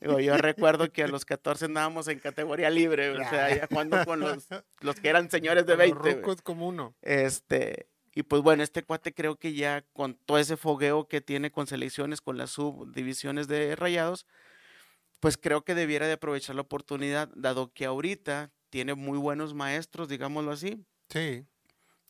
digo, 0.00 0.20
yo 0.20 0.36
recuerdo 0.36 0.92
que 0.92 1.02
a 1.02 1.08
los 1.08 1.24
14 1.24 1.66
andábamos 1.66 2.08
en 2.08 2.18
categoría 2.18 2.70
libre, 2.70 3.10
o 3.10 3.16
sea, 3.28 3.54
ya 3.54 3.66
jugando 3.66 4.04
con 4.04 4.20
los, 4.20 4.46
los 4.80 5.00
que 5.00 5.08
eran 5.08 5.30
señores 5.30 5.66
de 5.66 5.72
Con 5.76 5.78
los 5.78 5.88
20. 5.88 6.00
güey. 6.00 6.14
rucos 6.14 6.42
como 6.42 6.68
uno. 6.68 6.94
Este, 7.02 7.86
y 8.14 8.22
pues 8.22 8.42
bueno, 8.42 8.62
este 8.62 8.82
cuate 8.82 9.14
creo 9.14 9.36
que 9.36 9.54
ya 9.54 9.82
con 9.92 10.14
todo 10.14 10.38
ese 10.38 10.56
fogueo 10.56 11.08
que 11.08 11.20
tiene 11.20 11.50
con 11.50 11.66
selecciones, 11.66 12.20
con 12.20 12.36
las 12.36 12.50
subdivisiones 12.50 13.48
de 13.48 13.74
rayados, 13.76 14.26
pues 15.20 15.36
creo 15.36 15.62
que 15.64 15.74
debiera 15.74 16.06
de 16.06 16.14
aprovechar 16.14 16.56
la 16.56 16.62
oportunidad, 16.62 17.30
dado 17.34 17.72
que 17.72 17.84
ahorita 17.86 18.50
tiene 18.70 18.94
muy 18.94 19.18
buenos 19.18 19.54
maestros, 19.54 20.08
digámoslo 20.08 20.50
así. 20.50 20.84
Sí. 21.08 21.46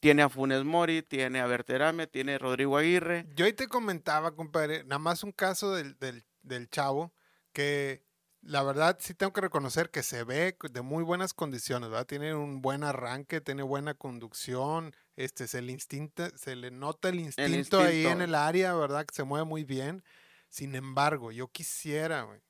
Tiene 0.00 0.22
a 0.22 0.28
Funes 0.28 0.64
Mori, 0.64 1.02
tiene 1.02 1.40
a 1.40 1.46
Berterame, 1.46 2.06
tiene 2.08 2.34
a 2.34 2.38
Rodrigo 2.38 2.76
Aguirre. 2.76 3.26
Yo 3.36 3.44
ahí 3.44 3.52
te 3.52 3.68
comentaba, 3.68 4.34
compadre, 4.34 4.82
nada 4.84 4.98
más 4.98 5.22
un 5.22 5.30
caso 5.30 5.74
del, 5.74 5.96
del, 5.98 6.24
del 6.42 6.68
chavo 6.70 7.12
que 7.52 8.04
la 8.42 8.62
verdad 8.62 8.98
sí 9.00 9.14
tengo 9.14 9.32
que 9.32 9.40
reconocer 9.40 9.90
que 9.90 10.02
se 10.02 10.24
ve 10.24 10.56
de 10.70 10.82
muy 10.82 11.04
buenas 11.04 11.32
condiciones, 11.32 11.90
¿verdad? 11.90 12.06
Tiene 12.06 12.34
un 12.34 12.60
buen 12.60 12.82
arranque, 12.82 13.40
tiene 13.40 13.62
buena 13.62 13.94
conducción, 13.94 14.94
este, 15.16 15.46
se 15.46 15.62
le 15.62 15.72
instinta, 15.72 16.30
se 16.36 16.56
le 16.56 16.70
nota 16.70 17.08
el 17.08 17.20
instinto, 17.20 17.80
ahí 17.80 18.06
en 18.06 18.20
el 18.20 18.34
área, 18.34 18.74
¿verdad? 18.74 19.06
Que 19.06 19.14
se 19.14 19.24
mueve 19.24 19.44
muy 19.44 19.64
bien. 19.64 20.02
Sin 20.48 20.74
embargo, 20.74 21.30
yo 21.32 21.48
quisiera, 21.48 22.22
güey, 22.22 22.40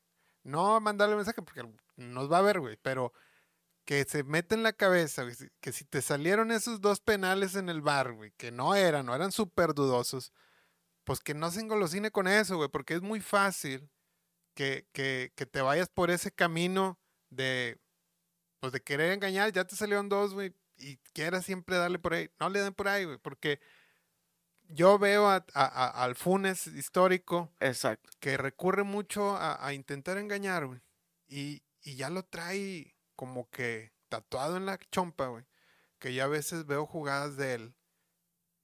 no 0.43 0.81
mandarle 0.81 1.15
mensaje 1.15 1.43
porque 1.43 1.63
nos 1.97 2.33
va 2.33 2.39
a 2.39 2.43
ver, 2.43 2.59
güey, 2.59 2.77
pero 2.81 3.13
que 3.85 4.05
se 4.05 4.25
mete 4.25 4.55
en 4.55 4.63
la 4.63 4.73
cabeza, 4.73 5.23
güey, 5.23 5.37
que 5.61 5.73
si 5.73 5.85
te 5.85 6.03
salieron 6.03 6.51
esos 6.51 6.81
dos 6.81 7.01
penales 7.01 7.55
en 7.55 7.69
el 7.69 7.83
bar, 7.83 8.13
güey, 8.13 8.33
que 8.37 8.51
no 8.51 8.75
eran, 8.75 9.07
no 9.07 9.15
eran 9.15 9.31
súper 9.31 9.75
dudosos, 9.75 10.33
pues 11.05 11.21
que 11.21 11.35
no 11.35 11.51
se 11.51 11.61
engolosine 11.61 12.11
con 12.11 12.29
eso, 12.29 12.57
güey, 12.57 12.69
porque 12.71 12.95
es 12.95 13.03
muy 13.03 13.21
fácil 13.21 13.91
que, 14.55 14.87
que, 14.93 15.33
que 15.37 15.47
te 15.47 15.63
vayas 15.63 15.89
por 15.89 16.11
ese 16.11 16.31
camino 16.33 16.99
de, 17.31 17.79
pues 18.61 18.73
de 18.73 18.83
querer 18.83 19.13
engañar, 19.13 19.53
ya 19.53 19.65
te 19.67 19.77
salieron 19.77 20.09
dos, 20.09 20.35
güey, 20.35 20.55
y 20.77 20.97
quieras 21.15 21.45
siempre 21.45 21.77
darle 21.77 21.99
por 21.99 22.15
ahí. 22.15 22.31
No 22.41 22.49
le 22.51 22.61
den 22.61 22.75
por 22.75 22.89
ahí, 22.89 23.05
güey, 23.05 23.19
porque 23.19 23.61
yo 24.69 24.99
veo 24.99 25.29
a, 25.29 25.45
a- 25.55 25.65
a- 25.67 26.05
al 26.05 26.15
Funes 26.15 26.67
histórico 26.67 27.53
Exacto. 27.61 28.11
que 28.21 28.37
recurre 28.37 28.85
mucho 28.85 29.37
a, 29.37 29.65
a 29.67 29.73
intentar 29.75 30.19
engañar, 30.19 30.67
güey, 30.67 30.81
y, 31.29 31.63
y 31.83 31.97
ya 31.97 32.11
lo 32.11 32.23
trae 32.25 32.97
como 33.17 33.51
que 33.51 33.93
tatuado 34.09 34.57
en 34.57 34.67
la 34.67 34.79
chompa, 34.91 35.27
güey, 35.29 35.45
que 35.99 36.15
ya 36.15 36.25
a 36.25 36.29
veces 36.29 36.67
veo 36.67 36.87
jugadas 36.87 37.37
de 37.37 37.55
él 37.55 37.75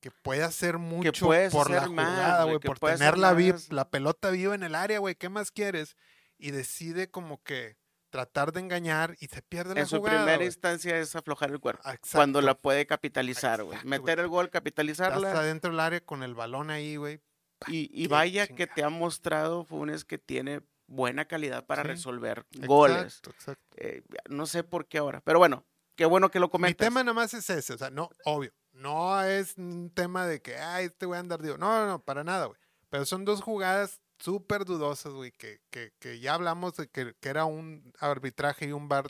que 0.01 0.11
puede 0.11 0.43
hacer 0.43 0.79
mucho 0.79 1.27
por 1.51 1.71
la 1.71 1.89
más, 1.89 1.89
jugada, 1.89 2.45
güey, 2.45 2.59
por 2.59 2.79
tener 2.79 3.19
la, 3.19 3.37
la 3.71 3.91
pelota 3.91 4.31
viva 4.31 4.55
en 4.55 4.63
el 4.63 4.75
área, 4.75 4.99
güey, 4.99 5.15
¿qué 5.15 5.29
más 5.29 5.51
quieres? 5.51 5.97
Y 6.39 6.53
decide 6.53 7.11
como 7.11 7.43
que 7.43 7.77
tratar 8.11 8.53
de 8.53 8.61
engañar 8.61 9.17
y 9.21 9.27
se 9.27 9.43
pierde 9.43 9.75
la 9.75 9.81
En 9.81 9.87
su 9.87 9.99
jugada. 9.99 10.25
primera 10.25 10.45
instancia 10.45 10.99
es 10.99 11.15
aflojar 11.17 11.51
el 11.51 11.61
cuerpo. 11.61 11.83
Exacto. 11.83 12.09
Cuando 12.13 12.41
la 12.41 12.55
puede 12.55 12.87
capitalizar, 12.87 13.63
güey. 13.65 13.79
Meter 13.85 14.21
el 14.21 14.29
gol, 14.29 14.51
capitalizarla. 14.51 15.33
adentro 15.33 15.71
del 15.71 15.81
área 15.81 16.01
con 16.01 16.23
el 16.23 16.35
balón 16.35 16.71
ahí, 16.71 16.97
güey. 16.97 17.21
Y, 17.67 18.07
vaya 18.07 18.47
que 18.47 18.67
te 18.69 18.85
ha 18.85 18.89
mostrado, 18.89 19.65
Funes, 19.65 20.05
que 20.05 20.17
tiene 20.17 20.63
buena 20.87 21.27
calidad 21.27 21.67
para 21.67 21.83
Sí, 21.83 21.89
resolver 21.89 22.47
goles. 22.67 23.03
Exacto, 23.19 23.31
exacto. 23.31 23.77
Eh, 23.77 24.03
no 24.29 24.47
sé 24.47 24.63
por 24.63 24.87
qué 24.87 24.99
ahora. 24.99 25.21
Pero 25.25 25.39
bueno, 25.39 25.67
qué 25.97 26.07
bueno 26.07 26.31
que 26.31 26.39
lo 26.39 26.47
Mi 26.47 26.51
comentas. 26.53 26.87
tema 26.87 27.03
nada 27.03 27.15
más 27.15 27.35
es 27.35 27.51
ese, 27.51 27.75
o 27.75 27.79
sea, 27.79 27.91
no, 27.91 28.11
obvio, 28.25 28.53
no 28.79 29.23
es 29.23 29.57
un 29.57 29.91
tema 29.91 30.27
de 30.27 30.41
que, 30.41 30.57
ay, 30.57 30.87
este 30.87 31.07
voy 31.07 31.17
a 31.17 31.21
andar, 31.21 31.43
digo, 31.43 31.59
no, 31.59 31.81
no, 31.81 31.87
no, 31.87 31.99
para 32.01 32.25
nada, 32.25 32.47
güey. 32.47 32.59
Pero 32.89 33.05
son 33.05 33.25
dos 33.25 33.43
jugadas 33.43 34.01
súper 34.19 34.65
dudosas, 34.65 35.13
güey, 35.13 35.33
que, 35.33 35.61
que, 35.71 35.93
que 35.99 36.21
ya 36.21 36.35
hablamos 36.35 36.77
de 36.77 36.89
que, 36.89 37.15
que 37.21 37.29
era 37.29 37.45
un 37.45 37.93
arbitraje 38.01 38.67
y 38.67 38.73
un 38.73 38.89
bar 38.89 39.07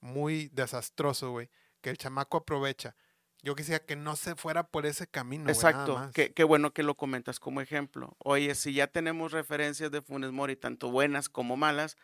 muy 0.00 0.48
desastroso, 0.52 1.30
güey, 1.30 1.50
que 1.80 1.90
el 1.90 1.98
chamaco 1.98 2.38
aprovecha. 2.38 2.96
Yo 3.42 3.56
quisiera 3.56 3.84
que 3.84 3.96
no 3.96 4.14
se 4.14 4.36
fuera 4.36 4.68
por 4.68 4.86
ese 4.86 5.08
camino, 5.08 5.50
Exacto, 5.50 6.10
qué, 6.14 6.44
bueno 6.44 6.72
que 6.72 6.84
lo 6.84 6.96
comentas 6.96 7.40
como 7.40 7.60
ejemplo. 7.60 8.16
Oye, 8.18 8.54
si 8.54 8.72
ya 8.72 8.86
tenemos 8.86 9.32
referencias 9.32 9.90
de 9.90 10.00
Funes 10.00 10.30
Mori, 10.30 10.54
tanto 10.54 10.90
buenas 10.90 11.28
como 11.28 11.56
malas, 11.56 11.96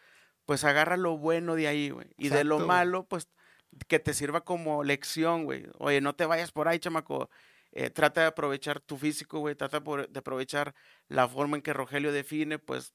pues 0.46 0.64
agarra 0.64 0.96
lo 0.96 1.16
bueno 1.16 1.54
de 1.54 1.68
ahí, 1.68 1.90
güey. 1.90 2.08
Y 2.16 2.30
de 2.30 2.42
lo 2.42 2.58
malo, 2.60 3.04
pues 3.04 3.28
que 3.86 3.98
te 3.98 4.14
sirva 4.14 4.44
como 4.44 4.82
lección, 4.84 5.44
güey. 5.44 5.66
Oye, 5.78 6.00
no 6.00 6.14
te 6.14 6.26
vayas 6.26 6.52
por 6.52 6.68
ahí, 6.68 6.78
chamaco. 6.78 7.30
Eh, 7.72 7.90
trata 7.90 8.22
de 8.22 8.26
aprovechar 8.28 8.80
tu 8.80 8.96
físico, 8.96 9.40
güey. 9.40 9.54
Trata 9.54 9.82
por- 9.84 10.08
de 10.08 10.18
aprovechar 10.18 10.74
la 11.08 11.28
forma 11.28 11.56
en 11.56 11.62
que 11.62 11.72
Rogelio 11.74 12.12
define, 12.12 12.58
pues 12.58 12.92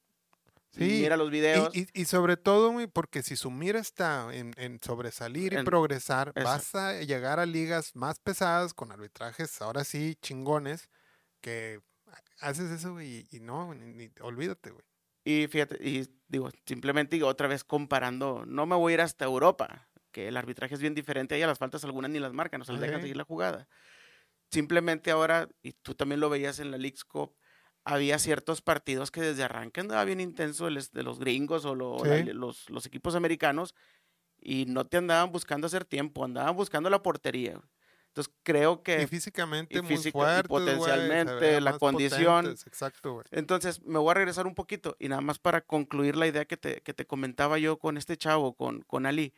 Sí, 0.71 1.01
mira 1.03 1.15
los 1.17 1.29
videos. 1.29 1.69
y- 1.75 1.87
y 1.93 2.05
sobre 2.05 2.35
todo, 2.35 2.71
güey, 2.71 2.87
porque 2.87 3.21
si 3.21 3.35
su 3.35 3.51
mira 3.51 3.79
está 3.79 4.33
en, 4.33 4.53
en 4.57 4.79
sobresalir 4.81 5.53
y 5.53 5.57
En- 5.57 5.65
progresar, 5.65 6.29
Exacto. 6.29 6.43
vas 6.49 6.75
a 6.75 6.99
llegar 7.01 7.39
a 7.39 7.45
ligas 7.45 7.95
más 7.95 8.19
pesadas 8.19 8.73
con 8.73 8.91
arbitrajes 8.91 9.61
ahora 9.61 9.83
sí 9.83 10.15
chingones 10.21 10.89
que 11.41 11.79
haces 12.39 12.71
eso, 12.71 12.93
güey, 12.93 13.27
y, 13.31 13.37
y 13.37 13.39
no, 13.39 13.75
ni, 13.75 13.93
ni- 13.93 14.11
olvídate, 14.21 14.71
güey. 14.71 14.83
Y 15.23 15.47
fíjate, 15.47 15.77
y 15.87 16.09
digo, 16.27 16.49
simplemente 16.65 17.15
digo, 17.15 17.27
otra 17.27 17.47
vez 17.47 17.63
comparando, 17.63 18.43
no 18.47 18.65
me 18.65 18.75
voy 18.75 18.91
a 18.91 18.95
ir 18.95 19.01
hasta 19.01 19.25
Europa, 19.25 19.87
que 20.13 20.29
el 20.29 20.37
arbitraje 20.37 20.73
es 20.75 20.79
bien 20.79 20.93
diferente, 20.95 21.35
ahí 21.35 21.41
a 21.41 21.47
las 21.47 21.57
faltas 21.59 21.83
algunas 21.83 22.09
ni 22.09 22.19
las 22.19 22.31
marcan, 22.31 22.61
o 22.61 22.63
sea, 22.63 22.73
les 22.73 22.81
dejan 22.81 23.01
seguir 23.01 23.17
la 23.17 23.25
jugada. 23.25 23.67
Simplemente 24.51 25.11
ahora, 25.11 25.49
y 25.63 25.73
tú 25.73 25.95
también 25.95 26.19
lo 26.21 26.29
veías 26.29 26.59
en 26.59 26.69
la 26.71 26.77
League's 26.77 27.03
Cup, 27.03 27.35
había 27.83 28.19
ciertos 28.19 28.61
partidos 28.61 29.11
que 29.11 29.19
desde 29.21 29.43
arranque 29.43 29.81
andaba 29.81 30.05
bien 30.05 30.21
intenso 30.21 30.67
el 30.67 30.75
de 30.91 31.03
los 31.03 31.19
gringos 31.19 31.65
o 31.65 31.75
lo- 31.75 32.05
la- 32.05 32.17
Sí. 32.23 32.23
los, 32.33 32.69
los 32.69 32.85
equipos 32.85 33.15
americanos 33.15 33.73
y 34.39 34.65
no 34.67 34.85
te 34.85 34.97
andaban 34.97 35.31
buscando 35.31 35.67
hacer 35.67 35.83
tiempo, 35.85 36.23
andaban 36.23 36.55
buscando 36.55 36.89
la 36.89 37.01
portería. 37.01 37.59
Entonces 38.09 38.31
creo 38.43 38.83
que... 38.83 39.01
Y 39.01 39.07
físicamente 39.07 39.75
y 39.75 39.81
muy 39.81 39.89
física- 39.97 40.09
y 40.09 40.11
fuerte, 40.11 40.47
potencialmente 40.49 41.59
la 41.61 41.71
condición. 41.79 42.45
Exacto. 42.45 43.23
Entonces, 43.31 43.81
me 43.81 43.97
voy 43.97 44.11
a 44.11 44.13
regresar 44.13 44.45
un 44.45 44.53
poquito 44.53 44.95
y 44.99 45.07
nada 45.09 45.21
más 45.21 45.39
para 45.39 45.61
concluir 45.61 46.15
la 46.15 46.27
idea 46.27 46.45
que 46.45 46.55
te, 46.57 46.81
que 46.81 46.93
te 46.93 47.07
comentaba 47.07 47.57
yo 47.57 47.79
con 47.79 47.97
este 47.97 48.15
chavo, 48.15 48.53
con, 48.53 48.83
con 48.83 49.07
Ali. 49.07 49.33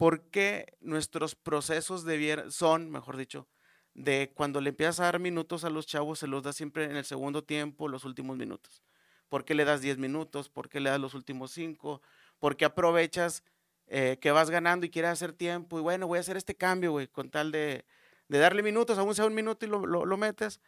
¿Por 0.00 0.30
qué 0.30 0.78
nuestros 0.80 1.34
procesos 1.34 2.04
debieran, 2.04 2.50
son, 2.50 2.90
mejor 2.90 3.18
dicho, 3.18 3.48
de 3.92 4.32
cuando 4.34 4.60
le 4.62 4.70
empiezas 4.70 5.00
a 5.00 5.04
dar 5.04 5.18
minutos 5.18 5.62
a 5.64 5.70
los 5.70 5.86
chavos, 5.86 6.18
se 6.20 6.26
los 6.26 6.42
da 6.42 6.52
siempre 6.54 6.84
en 6.84 6.96
el 6.96 7.04
segundo 7.04 7.44
tiempo, 7.44 7.86
los 7.88 8.04
últimos 8.06 8.38
minutos? 8.38 8.82
¿Por 9.28 9.44
qué 9.44 9.54
le 9.54 9.64
das 9.66 9.82
10 9.82 9.98
minutos? 9.98 10.48
¿Por 10.48 10.70
qué 10.70 10.80
le 10.80 10.88
das 10.90 11.00
los 11.00 11.12
últimos 11.14 11.52
5? 11.52 12.00
¿Por 12.38 12.56
qué 12.56 12.64
aprovechas 12.64 13.44
eh, 13.88 14.16
que 14.22 14.30
vas 14.30 14.48
ganando 14.50 14.86
y 14.86 14.90
quieres 14.90 15.10
hacer 15.10 15.34
tiempo? 15.34 15.78
Y 15.78 15.82
bueno, 15.82 16.06
voy 16.06 16.16
a 16.16 16.20
hacer 16.22 16.36
este 16.38 16.56
cambio, 16.56 16.92
güey, 16.92 17.06
con 17.08 17.30
tal 17.30 17.52
de, 17.52 17.84
de 18.28 18.38
darle 18.38 18.62
minutos, 18.62 18.96
aún 18.98 19.14
sea 19.14 19.26
un 19.26 19.34
minuto 19.34 19.66
y 19.66 19.68
lo, 19.68 19.84
lo- 19.86 20.16
metes. 20.16 20.60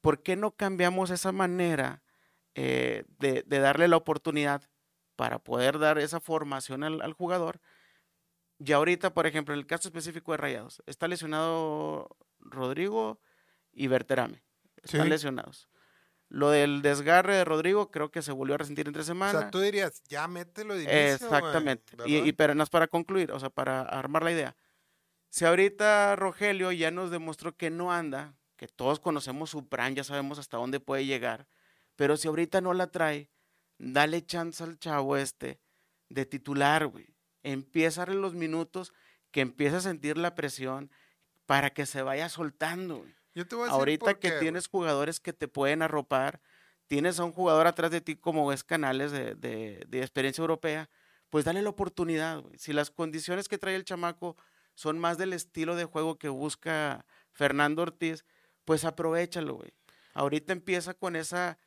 ¿Por 0.00 0.22
qué 0.22 0.36
no 0.36 0.52
cambiamos 0.56 1.10
esa 1.10 1.32
manera 1.32 2.02
eh, 2.54 3.04
de, 3.18 3.42
de 3.46 3.58
darle 3.60 3.88
la 3.88 3.96
oportunidad 3.98 4.62
para 5.16 5.38
poder 5.40 5.78
dar 5.78 5.98
esa 5.98 6.20
formación 6.20 6.84
al 6.84 7.12
jugador? 7.14 7.60
Y 8.62 8.72
ahorita, 8.72 9.14
por 9.14 9.26
ejemplo, 9.26 9.54
en 9.54 9.60
el 9.60 9.66
caso 9.66 9.88
específico 9.88 10.32
de 10.32 10.36
Rayados, 10.38 10.82
está 10.86 11.08
lesionado 11.08 12.08
Rodrigo 12.40 13.20
y 13.72 13.86
Berterame. 13.86 14.42
Están 14.82 15.04
Sí. 15.04 15.08
lesionados. 15.08 15.68
Lo 16.28 16.50
del 16.50 16.82
desgarre 16.82 17.34
de 17.34 17.44
Rodrigo 17.44 17.90
creo 17.90 18.10
que 18.10 18.22
se 18.22 18.32
volvió 18.32 18.54
a 18.54 18.58
resentir 18.58 18.86
entre 18.86 19.02
O 19.02 19.04
semana. 19.04 19.38
sea, 19.38 19.50
tú 19.50 19.60
dirías, 19.60 20.02
ya 20.08 20.28
mételo 20.28 20.74
de 20.74 20.82
inicio, 20.84 21.14
Exactamente. 21.14 21.96
y, 22.06 22.18
y 22.18 22.32
pero 22.32 22.54
no 22.54 22.62
es 22.62 22.70
para 22.70 22.86
concluir, 22.86 23.32
o 23.32 23.40
sea, 23.40 23.50
para 23.50 23.80
armar 23.82 24.22
la 24.22 24.32
idea. 24.32 24.56
Si 25.30 25.44
ahorita 25.44 26.14
Rogelio 26.16 26.70
ya 26.72 26.90
nos 26.90 27.10
demostró 27.10 27.56
que 27.56 27.70
no 27.70 27.92
anda, 27.92 28.34
que 28.56 28.68
todos 28.68 29.00
conocemos 29.00 29.50
su 29.50 29.68
plan, 29.68 29.94
ya 29.94 30.04
sabemos 30.04 30.38
hasta 30.38 30.56
dónde 30.58 30.78
puede 30.80 31.06
llegar, 31.06 31.48
pero 31.96 32.16
si 32.16 32.28
ahorita 32.28 32.60
no 32.60 32.74
la 32.74 32.88
trae, 32.88 33.30
dale 33.78 34.24
chance 34.24 34.62
al 34.62 34.78
chavo 34.78 35.16
este 35.16 35.60
de 36.10 36.26
titular, 36.26 36.86
güey. 36.86 37.08
Empieza 37.42 38.02
a 38.02 38.06
darle 38.06 38.20
los 38.20 38.34
minutos, 38.34 38.92
que 39.30 39.40
empiece 39.40 39.76
a 39.76 39.80
sentir 39.80 40.16
la 40.18 40.34
presión 40.34 40.90
para 41.46 41.70
que 41.70 41.86
se 41.86 42.02
vaya 42.02 42.28
soltando. 42.28 43.04
Yo 43.34 43.46
te 43.46 43.54
voy 43.54 43.62
a 43.62 43.66
decir 43.66 43.78
Ahorita 43.78 44.14
que 44.14 44.28
tienes 44.40 44.66
jugadores 44.68 45.20
que 45.20 45.32
te 45.32 45.48
pueden 45.48 45.82
arropar, 45.82 46.40
tienes 46.86 47.18
a 47.20 47.24
un 47.24 47.32
jugador 47.32 47.66
atrás 47.66 47.90
de 47.90 48.00
ti 48.00 48.16
como 48.16 48.52
es 48.52 48.64
Canales 48.64 49.12
de, 49.12 49.34
de- 49.36 49.84
de 49.88 50.00
experiencia 50.00 50.42
europea, 50.42 50.90
pues 51.28 51.44
dale 51.44 51.62
la 51.62 51.70
oportunidad. 51.70 52.42
Si 52.56 52.72
las 52.72 52.90
condiciones 52.90 53.48
que 53.48 53.58
trae 53.58 53.76
el 53.76 53.84
chamaco 53.84 54.36
son 54.74 54.98
más 54.98 55.16
del 55.18 55.32
estilo 55.32 55.76
de 55.76 55.84
juego 55.84 56.18
que 56.18 56.28
busca 56.28 57.06
Fernando 57.32 57.82
Ortiz, 57.82 58.24
pues 58.64 58.84
aprovechalo, 58.84 59.54
güey. 59.54 59.72
Ahorita 60.12 60.52
empieza 60.52 60.94
con 60.94 61.14
esa, 61.14 61.58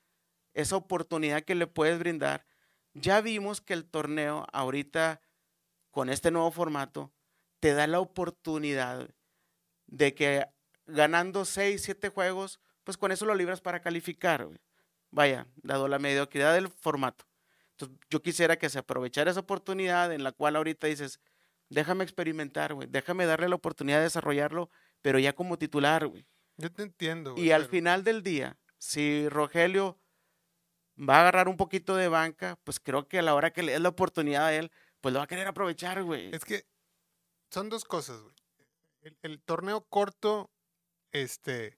esa 0.54 0.76
oportunidad 0.76 1.44
que 1.44 1.56
le 1.56 1.68
puedes 1.68 1.98
brindar. 1.98 2.46
Ya 2.94 3.22
vimos 3.22 3.62
que 3.62 3.74
el 3.74 3.86
torneo 3.86 4.46
ahorita, 4.52 5.22
con 5.94 6.10
este 6.10 6.32
nuevo 6.32 6.50
formato, 6.50 7.14
te 7.60 7.76
da 7.76 7.86
la 7.86 8.00
oportunidad 8.00 9.14
de 9.86 10.16
que 10.16 10.44
ganando 10.88 11.46
6, 11.46 11.82
7 11.84 12.10
juegos, 12.10 12.60
pues 12.84 12.98
con 12.98 13.12
eso 13.12 13.28
lo 13.28 13.36
libras 13.36 13.62
para 13.62 13.80
calificar, 13.80 14.46
güey. 14.46 14.58
Vaya, 15.12 15.46
dado 15.58 15.88
la 15.88 16.00
mediocridad 16.00 16.56
del 16.56 16.68
formato. 16.70 17.26
Entonces, 17.74 17.96
yo 18.10 18.24
quisiera 18.24 18.58
que 18.58 18.70
se 18.70 18.80
aprovechara 18.80 19.30
esa 19.30 19.42
oportunidad 19.42 20.12
en 20.12 20.24
la 20.24 20.32
cual 20.32 20.56
ahorita 20.56 20.88
dices, 20.88 21.20
déjame 21.70 22.04
experimentar, 22.04 22.74
güey, 22.74 22.88
déjame 22.90 23.28
darle 23.28 23.48
la 23.48 23.56
oportunidad 23.56 23.98
de 23.98 24.06
desarrollarlo, 24.06 24.72
pero 25.04 25.20
ya 25.20 25.34
como 25.34 25.60
titular, 25.60 26.08
güey. 26.08 26.26
Yo 26.58 26.72
te 26.72 26.82
entiendo. 26.82 27.36
y 27.38 27.52
al 27.52 27.66
final 27.66 28.04
del 28.04 28.24
día, 28.24 28.58
si 28.80 29.30
Rogelio 29.30 30.00
va 30.98 31.18
a 31.18 31.22
agarrar 31.22 31.48
un 31.48 31.58
poquito 31.58 31.96
de 31.96 32.08
banca, 32.08 32.58
pues 32.64 32.80
creo 32.80 33.08
que 33.08 33.20
a 33.20 33.22
la 33.22 33.36
hora 33.36 33.54
que 33.54 33.62
le 33.62 33.74
des 33.74 33.82
la 33.82 33.90
oportunidad 33.90 34.48
a 34.48 34.56
él, 34.56 34.72
pues 35.04 35.12
lo 35.12 35.20
va 35.20 35.26
a 35.26 35.28
querer 35.28 35.48
aprovechar, 35.48 36.02
güey. 36.02 36.34
Es 36.34 36.46
que 36.46 36.66
son 37.50 37.68
dos 37.68 37.84
cosas, 37.84 38.22
güey. 38.22 38.34
El, 39.22 39.42
torneo 39.42 39.86
corto, 39.90 40.50
este, 41.12 41.78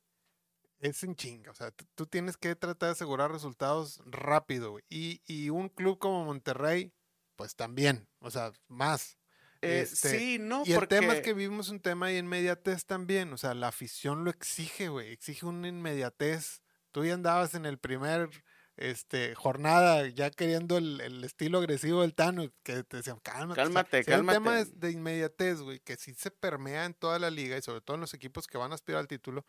es 0.77 1.03
en 1.03 1.15
chinga. 1.15 1.49
O 1.49 1.55
sea, 1.55 1.71
tú 1.95 2.05
tienes 2.05 2.37
que 2.37 2.55
tratar 2.55 2.89
de 2.89 2.91
asegurar 2.91 3.31
resultados 3.31 3.99
rápido, 4.05 4.69
güey. 4.69 4.83
Y, 4.89 5.23
y 5.25 5.49
un 5.49 5.69
club 5.69 5.97
como 5.97 6.23
Monterrey, 6.23 6.93
pues 7.35 7.55
también. 7.55 8.07
O 8.19 8.29
sea, 8.29 8.53
más. 8.67 9.17
Eh, 9.63 9.81
este, 9.81 10.19
sí, 10.19 10.37
no, 10.39 10.61
y 10.63 10.73
el 10.73 10.87
tema 10.87 11.15
es 11.15 11.23
que 11.23 11.33
vivimos 11.33 11.69
un 11.69 11.79
tema 11.79 12.09
de 12.09 12.19
inmediatez 12.19 12.85
también. 12.85 13.33
O 13.33 13.37
sea, 13.37 13.55
la 13.55 13.69
afición 13.69 14.23
lo 14.23 14.29
exige, 14.29 14.89
güey. 14.89 15.11
Exige 15.11 15.47
una 15.47 15.67
inmediatez. 15.67 16.61
Tú 16.91 17.03
ya 17.03 17.15
andabas 17.15 17.55
en 17.55 17.65
el 17.65 17.79
primer 17.79 18.29
este, 18.77 19.35
jornada 19.35 20.07
ya 20.07 20.29
queriendo 20.31 20.77
el, 20.77 21.23
estilo 21.23 21.59
agresivo 21.59 22.01
del 22.01 22.13
Tano, 22.13 22.51
que 22.63 22.83
te 22.83 22.97
decían, 22.97 23.19
cálmate. 23.19 23.61
Cálmate, 23.61 24.03
cálmate. 24.03 24.37
El 24.37 24.43
tema 24.43 24.59
es 24.59 24.79
de 24.79 24.91
inmediatez, 24.91 25.61
güey, 25.61 25.79
que 25.79 25.95
si 25.95 26.13
se 26.13 26.31
permea 26.31 26.85
en 26.85 26.93
toda 26.93 27.19
la 27.19 27.29
liga 27.29 27.57
y 27.57 27.61
sobre 27.61 27.81
todo 27.81 27.95
en 27.95 28.01
los 28.01 28.13
equipos 28.13 28.47
que 28.47 28.57
van 28.57 28.71
a 28.71 28.75
aspirar 28.75 28.99
al 28.99 29.07
título, 29.07 29.45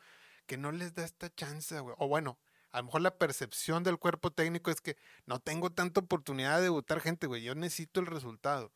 que 0.46 0.56
no 0.56 0.72
les 0.72 0.94
da 0.94 1.04
esta 1.04 1.28
chance, 1.34 1.78
güey. 1.80 1.94
O 1.98 2.08
bueno, 2.08 2.38
a 2.70 2.78
lo 2.78 2.84
mejor 2.84 3.00
la 3.00 3.18
percepción 3.18 3.82
del 3.82 3.98
cuerpo 3.98 4.30
técnico 4.30 4.70
es 4.70 4.80
que 4.80 4.96
no 5.24 5.40
tengo 5.40 5.70
tanta 5.70 6.00
oportunidad 6.00 6.58
de 6.58 6.64
debutar 6.64 7.00
gente, 7.00 7.26
güey. 7.26 7.42
Yo 7.42 7.54
necesito 7.54 8.00
el 8.00 8.06
resultado. 8.06 8.72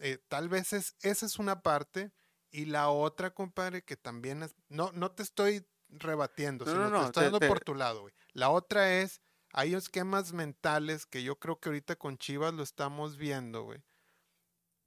Eh, 0.00 0.18
tal 0.28 0.48
vez 0.48 0.72
es, 0.72 0.96
esa 1.00 1.26
es 1.26 1.38
una 1.38 1.62
parte. 1.62 2.10
Y 2.50 2.66
la 2.66 2.88
otra, 2.88 3.30
compadre, 3.30 3.82
que 3.82 3.96
también 3.96 4.42
es. 4.42 4.54
No, 4.68 4.92
no 4.92 5.12
te 5.12 5.22
estoy 5.22 5.66
rebatiendo, 5.88 6.64
sino 6.64 6.90
te 6.90 7.06
estoy 7.06 7.24
dando 7.24 7.40
por 7.40 7.60
tu 7.60 7.74
lado, 7.74 8.02
güey. 8.02 8.14
La 8.32 8.50
otra 8.50 9.00
es. 9.00 9.20
Hay 9.56 9.74
esquemas 9.74 10.32
mentales 10.32 11.06
que 11.06 11.24
yo 11.24 11.40
creo 11.40 11.58
que 11.58 11.70
ahorita 11.70 11.96
con 11.96 12.18
Chivas 12.18 12.54
lo 12.54 12.62
estamos 12.62 13.16
viendo, 13.16 13.64
güey. 13.64 13.82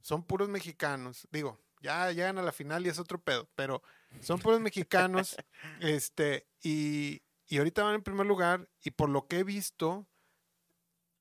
Son 0.01 0.23
puros 0.23 0.47
mexicanos. 0.47 1.27
Digo, 1.31 1.59
ya 1.81 2.09
llegan 2.11 2.37
a 2.37 2.43
la 2.43 2.53
final 2.53 2.85
y 2.85 2.89
es 2.89 2.99
otro 2.99 3.19
pedo, 3.19 3.49
pero 3.55 3.83
son 4.21 4.39
puros 4.39 4.61
mexicanos. 4.61 5.35
este, 5.81 6.47
y, 6.61 7.21
y 7.47 7.57
ahorita 7.57 7.83
van 7.83 7.95
en 7.95 8.03
primer 8.03 8.25
lugar. 8.25 8.69
Y 8.81 8.91
por 8.91 9.09
lo 9.09 9.27
que 9.27 9.39
he 9.39 9.43
visto, 9.43 10.07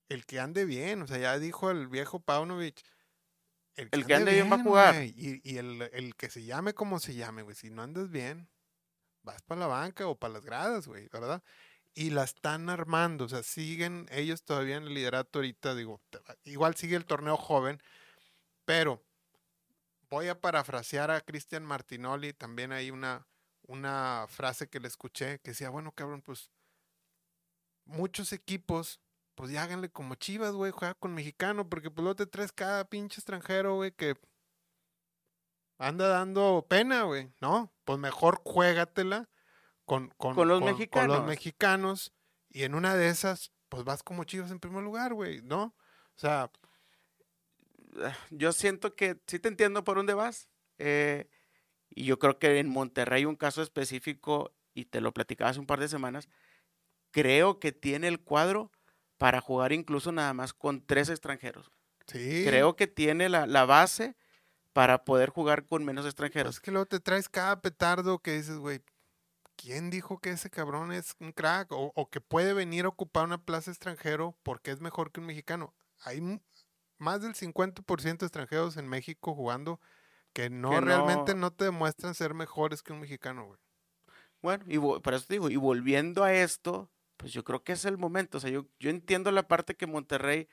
el 0.09 0.27
que 0.27 0.39
ande 0.39 0.65
bien, 0.65 1.03
o 1.03 1.09
sea, 1.09 1.19
ya 1.19 1.39
dijo 1.41 1.71
el 1.71 1.89
viejo 1.89 2.21
Paunovic 2.21 2.85
el 3.79 4.07
que, 4.07 4.15
ande, 4.15 4.33
bien, 4.33 4.51
va 4.51 4.57
a 4.57 4.63
jugar. 4.63 5.05
Y, 5.05 5.57
el, 5.57 6.15
que 6.17 6.29
se 6.31 6.43
llame 6.43 6.75
como 6.75 6.99
se 6.99 7.15
llame, 7.15 7.43
güey. 7.43 7.55
Si 7.55 7.71
no 7.71 7.83
andas 7.83 8.11
bien, 8.11 8.49
vas 9.23 9.41
para 9.43 9.61
la 9.61 9.67
banca 9.69 10.09
o 10.09 10.19
para 10.19 10.35
las 10.35 10.45
gradas, 10.45 10.89
güey, 10.89 11.09
¿verdad? 11.13 11.43
Y 11.99 12.11
la 12.11 12.23
están 12.23 12.71
armando, 12.71 13.25
o 13.25 13.29
sea, 13.29 13.43
siguen 13.43 14.07
ellos 14.13 14.45
todavía 14.45 14.77
en 14.77 14.85
el 14.85 14.95
liderato 14.95 15.41
ahorita, 15.41 15.75
digo, 15.75 16.01
igual 16.45 16.77
sigue 16.77 16.95
el 16.95 17.05
torneo 17.05 17.37
joven, 17.37 17.83
pero 18.65 19.03
voy 20.09 20.29
a 20.29 20.41
parafrasear 20.41 21.11
a 21.11 21.21
Cristian 21.21 21.65
Martinoli, 21.65 22.33
también 22.33 22.71
hay 22.71 22.93
una, 22.93 23.27
una 23.67 24.27
frase 24.29 24.69
que 24.69 24.79
le 24.79 24.87
escuché 24.87 25.41
que 25.41 25.51
decía, 25.51 25.71
bueno, 25.71 25.91
cabrón, 25.91 26.23
pues 26.23 26.53
muchos 27.85 28.33
equipos 28.33 29.01
pues 29.35 29.51
ya 29.51 29.65
háganle 29.65 29.91
como 29.91 30.15
Chivas, 30.15 30.53
güey, 30.53 30.71
juega 30.71 30.95
con 30.95 31.15
mexicano, 31.15 31.69
porque 31.69 31.91
pues 31.91 32.05
luego 32.05 32.15
te 32.15 32.27
traes 32.27 32.53
cada 32.53 32.85
pinche 32.85 33.19
extranjero, 33.19 33.75
güey, 33.75 33.91
que 33.91 34.15
anda 35.79 36.07
dando 36.07 36.65
pena, 36.69 37.03
güey, 37.03 37.33
¿no? 37.41 37.73
Pues 37.85 37.99
mejor 37.99 38.41
juégatela 38.45 39.29
con, 39.89 40.11
con, 40.35 40.47
los 40.47 40.63
mexicanos. 40.63 41.09
Con 41.09 41.17
los 41.17 41.27
mexicanos 41.27 42.13
y 42.51 42.63
en 42.63 42.75
una 42.75 42.95
de 42.95 43.09
esas, 43.09 43.53
pues 43.69 43.85
vas 43.85 44.03
como 44.03 44.25
Chivas 44.25 44.51
en 44.51 44.61
primer 44.61 44.85
lugar, 44.85 45.15
güey, 45.15 45.43
¿no? 45.43 45.75
O 46.15 46.19
sea... 46.19 46.51
Yo 48.31 48.53
siento 48.53 48.95
que 48.95 49.19
sí 49.27 49.41
te 49.41 49.49
entiendo 49.49 49.83
por 49.83 49.97
dónde 49.97 50.15
vas. 50.15 50.49
Eh, 50.79 51.29
y 51.91 52.05
yo 52.05 52.19
creo 52.19 52.39
que 52.39 52.59
en 52.59 52.69
Monterrey 52.69 53.25
un 53.25 53.35
caso 53.35 53.63
específico, 53.63 54.55
y 54.75 54.85
te 54.85 55.01
lo 55.01 55.13
platicaba 55.13 55.51
hace 55.51 55.59
un 55.59 55.67
par 55.67 55.81
de 55.81 55.89
semanas, 55.89 56.29
creo 57.11 57.59
que 57.59 57.73
tiene 57.73 58.07
el 58.09 58.21
cuadro 58.21 58.71
para 59.17 59.41
jugar 59.41 59.73
incluso 59.73 60.13
nada 60.13 60.33
más 60.35 60.53
con 60.53 60.85
tres 60.85 61.09
extranjeros. 61.09 61.73
Sí. 62.07 62.45
Creo 62.47 62.77
que 62.77 62.87
tiene 62.87 63.29
la, 63.29 63.65
base 63.65 64.17
para 64.73 65.05
poder 65.05 65.31
jugar 65.31 65.67
con 65.67 65.85
menos 65.85 66.07
extranjeros. 66.07 66.57
es 66.57 66.61
que 66.61 66.71
luego 66.71 66.87
te 66.87 67.01
traes 67.01 67.29
cada 67.29 67.61
petardo 67.61 68.21
que 68.21 68.35
dices, 68.35 68.59
güey, 68.59 68.81
¿quién 69.59 69.91
dijo 69.91 70.19
que 70.21 70.31
ese 70.31 70.49
cabrón 70.49 70.93
es 70.93 71.15
un 71.19 71.33
crack? 71.33 71.69
O, 71.73 72.09
que 72.11 72.21
puede 72.21 72.55
venir 72.55 72.87
a 72.87 72.89
ocupar 72.89 73.25
una 73.25 73.45
plaza 73.45 73.71
extranjero 73.71 74.39
porque 74.43 74.71
es 74.71 74.81
mejor 74.81 75.13
que 75.13 75.21
un 75.21 75.27
mexicano. 75.27 75.75
Hay 76.05 76.41
más 76.97 77.21
del 77.21 77.35
50% 77.35 78.19
de 78.19 78.27
extranjeros 78.27 78.77
en 78.77 78.89
México 78.89 79.35
jugando 79.35 79.81
que 80.33 80.49
no 80.49 80.81
realmente 80.81 81.35
no 81.35 81.53
te 81.53 81.65
demuestran 81.65 82.15
ser 82.15 82.33
mejores 82.33 82.83
que 82.83 82.93
un 82.93 83.01
mexicano, 83.01 83.47
güey. 83.47 83.59
Bueno, 84.41 84.65
y 84.69 84.79
por 84.79 85.15
eso 85.15 85.27
te 85.27 85.35
digo, 85.35 85.51
y 85.51 85.57
volviendo 85.57 86.23
a 86.23 86.33
esto, 86.33 86.91
pues 87.17 87.33
yo 87.33 87.43
creo 87.43 87.65
que 87.65 87.73
es 87.73 87.85
el 87.85 87.99
momento. 87.99 88.39
O 88.39 88.41
sea, 88.41 88.51
yo, 88.51 88.67
yo 88.79 88.91
entiendo 88.91 89.33
la 89.33 89.49
parte 89.49 89.75
que 89.75 89.89
Monterrey 89.89 90.49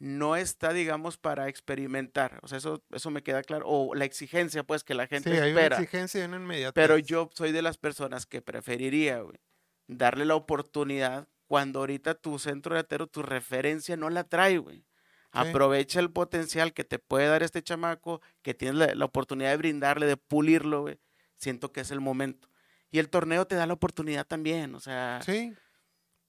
no 0.00 0.34
está, 0.34 0.72
digamos, 0.72 1.18
para 1.18 1.48
experimentar. 1.48 2.40
O 2.42 2.48
sea, 2.48 2.58
eso, 2.58 2.82
eso 2.90 3.10
me 3.10 3.22
queda 3.22 3.42
claro. 3.42 3.66
O 3.68 3.94
la 3.94 4.06
exigencia, 4.06 4.64
pues, 4.64 4.82
que 4.82 4.94
la 4.94 5.06
gente 5.06 5.30
sí, 5.30 5.38
hay 5.38 5.52
Una 5.52 5.66
exigencia 5.66 6.24
en 6.24 6.32
inmediato. 6.32 6.72
Pero 6.72 6.96
yo 6.98 7.30
soy 7.34 7.52
de 7.52 7.60
las 7.60 7.76
personas 7.76 8.24
que 8.24 8.40
preferiría, 8.40 9.20
güey, 9.20 9.38
darle 9.86 10.24
la 10.24 10.36
oportunidad 10.36 11.28
cuando 11.46 11.80
ahorita 11.80 12.14
tu 12.14 12.38
centro 12.38 12.74
delantero, 12.74 13.08
tu 13.08 13.22
referencia 13.22 13.96
no 13.96 14.08
la 14.08 14.24
trae, 14.24 14.56
güey. 14.56 14.86
Aprovecha 15.32 16.00
el 16.00 16.10
potencial 16.10 16.72
que 16.72 16.82
te 16.82 16.98
puede 16.98 17.28
dar 17.28 17.42
este 17.42 17.62
chamaco, 17.62 18.20
que 18.42 18.54
tienes 18.54 18.76
la, 18.76 18.94
la 18.94 19.04
oportunidad 19.04 19.50
de 19.50 19.58
brindarle, 19.58 20.06
de 20.06 20.16
pulirlo, 20.16 20.80
güey. 20.80 20.98
Siento 21.36 21.72
que 21.72 21.82
es 21.82 21.90
el 21.90 22.00
momento. 22.00 22.48
Y 22.90 22.98
el 22.98 23.10
torneo 23.10 23.46
te 23.46 23.54
da 23.54 23.66
la 23.66 23.74
oportunidad 23.74 24.26
también, 24.26 24.74
o 24.74 24.80
sea. 24.80 25.20
Sí 25.24 25.54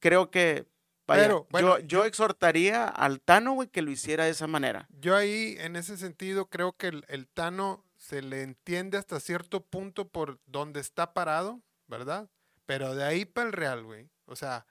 creo 0.01 0.31
que 0.31 0.67
Pero, 1.11 1.47
yo, 1.59 1.79
yo, 1.79 2.05
exhortaría 2.05 2.87
al 2.87 3.21
Tano, 3.21 3.53
güey, 3.53 3.67
que 3.67 3.81
lo 3.81 3.91
hiciera 3.91 4.25
de 4.25 4.31
esa 4.31 4.47
manera. 4.47 4.87
Yo 4.99 5.15
ahí, 5.15 5.55
en 5.59 5.75
ese 5.75 5.97
sentido, 5.97 6.49
creo 6.49 6.73
que 6.73 6.87
el, 6.87 7.27
Tano 7.33 7.85
se 7.97 8.21
le 8.21 8.43
entiende 8.43 8.97
hasta 8.97 9.19
cierto 9.19 9.65
punto 9.65 10.07
por 10.07 10.39
donde 10.45 10.79
está 10.79 11.13
parado, 11.13 11.61
¿verdad? 11.87 12.29
Pero 12.65 12.95
de 12.95 13.03
ahí 13.03 13.25
para 13.25 13.47
el 13.47 13.53
Real, 13.53 13.83
güey. 13.83 14.09
O 14.25 14.35
sea, 14.35 14.65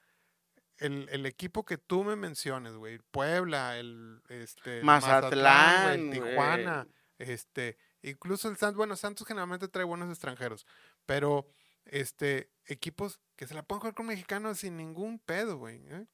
el, 0.77 1.25
equipo 1.25 1.65
que 1.65 1.77
tú 1.77 2.03
me 2.03 2.15
menciones, 2.15 2.73
güey. 2.73 2.99
Puebla, 3.11 3.77
el 3.77 4.21
este, 4.29 4.81
Mazatlán, 4.83 6.11
Tijuana, 6.11 6.87
este, 7.19 7.77
incluso 8.01 8.49
el 8.49 8.57
Santos. 8.57 8.77
Bueno, 8.77 8.95
Santos 8.95 9.27
generalmente 9.27 9.67
trae 9.67 9.85
buenos 9.85 10.09
extranjeros, 10.09 10.65
pero 11.05 11.47
este, 11.85 12.51
equipos 12.65 13.19
que 13.35 13.47
se 13.47 13.53
la 13.53 13.63
pueden 13.63 13.81
jugar 13.81 13.93
con 13.93 14.07
mexicanos 14.07 14.59
sin 14.59 14.77
ningún 14.77 15.19
pedo, 15.19 15.57
güey. 15.57 15.81
¿eh? 15.87 16.07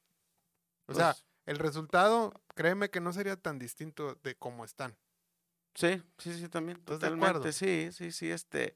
O 0.88 0.94
sea, 0.94 1.14
pues 1.14 1.26
el 1.46 1.60
resultado, 1.60 2.34
créeme 2.56 2.90
que 2.90 3.00
no 3.00 3.14
sería 3.14 3.36
tan 3.36 3.60
distinto 3.60 4.16
de 4.24 4.36
cómo 4.36 4.66
están. 4.66 4.98
Sí, 5.76 6.02
sí, 6.18 6.34
sí, 6.34 6.50
también. 6.50 6.84
Totalmente, 6.84 7.54
sí, 7.54 7.90
sí, 7.92 8.12
sí, 8.12 8.32
este. 8.32 8.76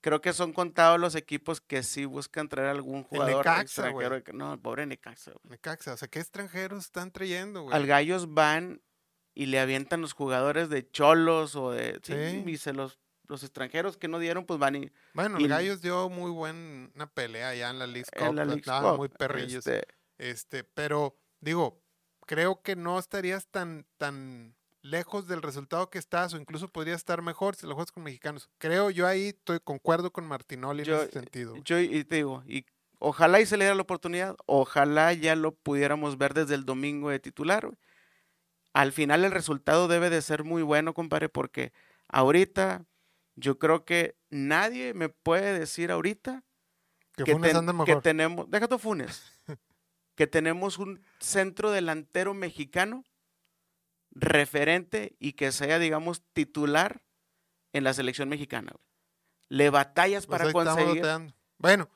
Creo 0.00 0.20
que 0.20 0.32
son 0.32 0.52
contados 0.52 1.00
los 1.00 1.16
equipos 1.16 1.60
que 1.60 1.82
sí 1.82 2.04
buscan 2.04 2.48
traer 2.48 2.68
algún 2.68 3.02
jugador 3.02 3.44
extranjero. 3.60 4.22
No, 4.32 4.60
pobre 4.60 4.86
Necaxa. 4.86 5.32
Necaxa, 5.42 5.94
o 5.94 5.96
sea, 5.96 6.06
¿qué 6.06 6.20
extranjeros 6.20 6.84
están 6.84 7.10
trayendo, 7.10 7.62
güey? 7.62 7.74
Al 7.74 7.86
Gallos 7.86 8.32
van 8.32 8.80
y 9.34 9.46
le 9.46 9.58
avientan 9.58 10.00
los 10.00 10.12
jugadores 10.12 10.68
de 10.68 10.88
Cholos 10.88 11.56
o 11.56 11.72
de... 11.72 12.00
sí. 12.04 12.44
y 12.46 12.56
se 12.58 12.72
los 12.72 13.00
los 13.28 13.42
extranjeros 13.42 13.96
que 13.96 14.08
no 14.08 14.18
dieron, 14.18 14.44
pues 14.46 14.58
van 14.58 14.76
y. 14.76 14.90
Bueno, 15.12 15.36
el 15.36 15.48
Gallos 15.48 15.80
dio 15.82 16.08
muy 16.08 16.30
buena 16.30 17.06
pelea 17.12 17.50
allá 17.50 17.70
en 17.70 17.78
la 17.78 17.86
League 17.86 18.10
Cup. 18.16 18.96
muy 18.96 19.08
perrillos. 19.08 19.66
Este, 19.66 19.86
este, 20.16 20.64
pero, 20.64 21.16
digo, 21.40 21.80
creo 22.26 22.62
que 22.62 22.76
no 22.76 22.98
estarías 22.98 23.46
tan, 23.48 23.86
tan 23.96 24.54
lejos 24.82 25.26
del 25.26 25.42
resultado 25.42 25.90
que 25.90 25.98
estás, 25.98 26.34
o 26.34 26.36
incluso 26.38 26.68
podría 26.68 26.94
estar 26.94 27.22
mejor 27.22 27.56
si 27.56 27.66
lo 27.66 27.74
juegas 27.74 27.92
con 27.92 28.02
mexicanos. 28.02 28.48
Creo, 28.58 28.90
yo 28.90 29.06
ahí 29.06 29.28
estoy 29.28 29.60
concuerdo 29.60 30.12
con 30.12 30.26
Martinoli 30.26 30.82
en 30.82 30.94
ese 31.04 31.12
sentido. 31.12 31.56
Yo 31.64 31.78
y 31.80 32.04
te 32.04 32.16
digo, 32.16 32.42
y 32.46 32.64
ojalá 32.98 33.40
y 33.40 33.46
se 33.46 33.56
le 33.56 33.64
diera 33.64 33.74
la 33.74 33.82
oportunidad, 33.82 34.36
ojalá 34.46 35.12
ya 35.12 35.36
lo 35.36 35.54
pudiéramos 35.54 36.18
ver 36.18 36.34
desde 36.34 36.54
el 36.54 36.64
domingo 36.64 37.10
de 37.10 37.18
titular. 37.18 37.70
Al 38.72 38.92
final 38.92 39.24
el 39.24 39.32
resultado 39.32 39.88
debe 39.88 40.10
de 40.10 40.22
ser 40.22 40.44
muy 40.44 40.62
bueno, 40.62 40.94
compadre, 40.94 41.28
porque 41.28 41.72
ahorita 42.08 42.84
Yo 43.40 43.58
creo 43.58 43.84
que 43.84 44.16
nadie 44.30 44.94
me 44.94 45.08
puede 45.08 45.56
decir 45.58 45.92
ahorita 45.92 46.42
Que, 47.14 47.24
que, 47.24 47.32
ten- 47.32 47.52
tenemos, 48.02 48.50
deja 48.50 48.66
tu 48.66 48.78
Funes, 48.78 49.22
que 50.18 50.26
tenemos 50.26 50.78
un 50.78 51.00
centro 51.20 51.70
delantero 51.70 52.34
mexicano 52.34 53.04
referente 54.10 55.14
y 55.20 55.34
que 55.34 55.52
sea, 55.52 55.78
digamos, 55.78 56.24
titular 56.32 57.04
en 57.72 57.84
la 57.84 57.94
selección 57.94 58.28
mexicana. 58.28 58.72
güey. 58.72 58.84
Le 59.48 59.70
batallas 59.70 60.26
Pues 60.26 60.40
para 60.40 60.52
conseguir. 60.52 61.04
Bueno, 61.58 61.88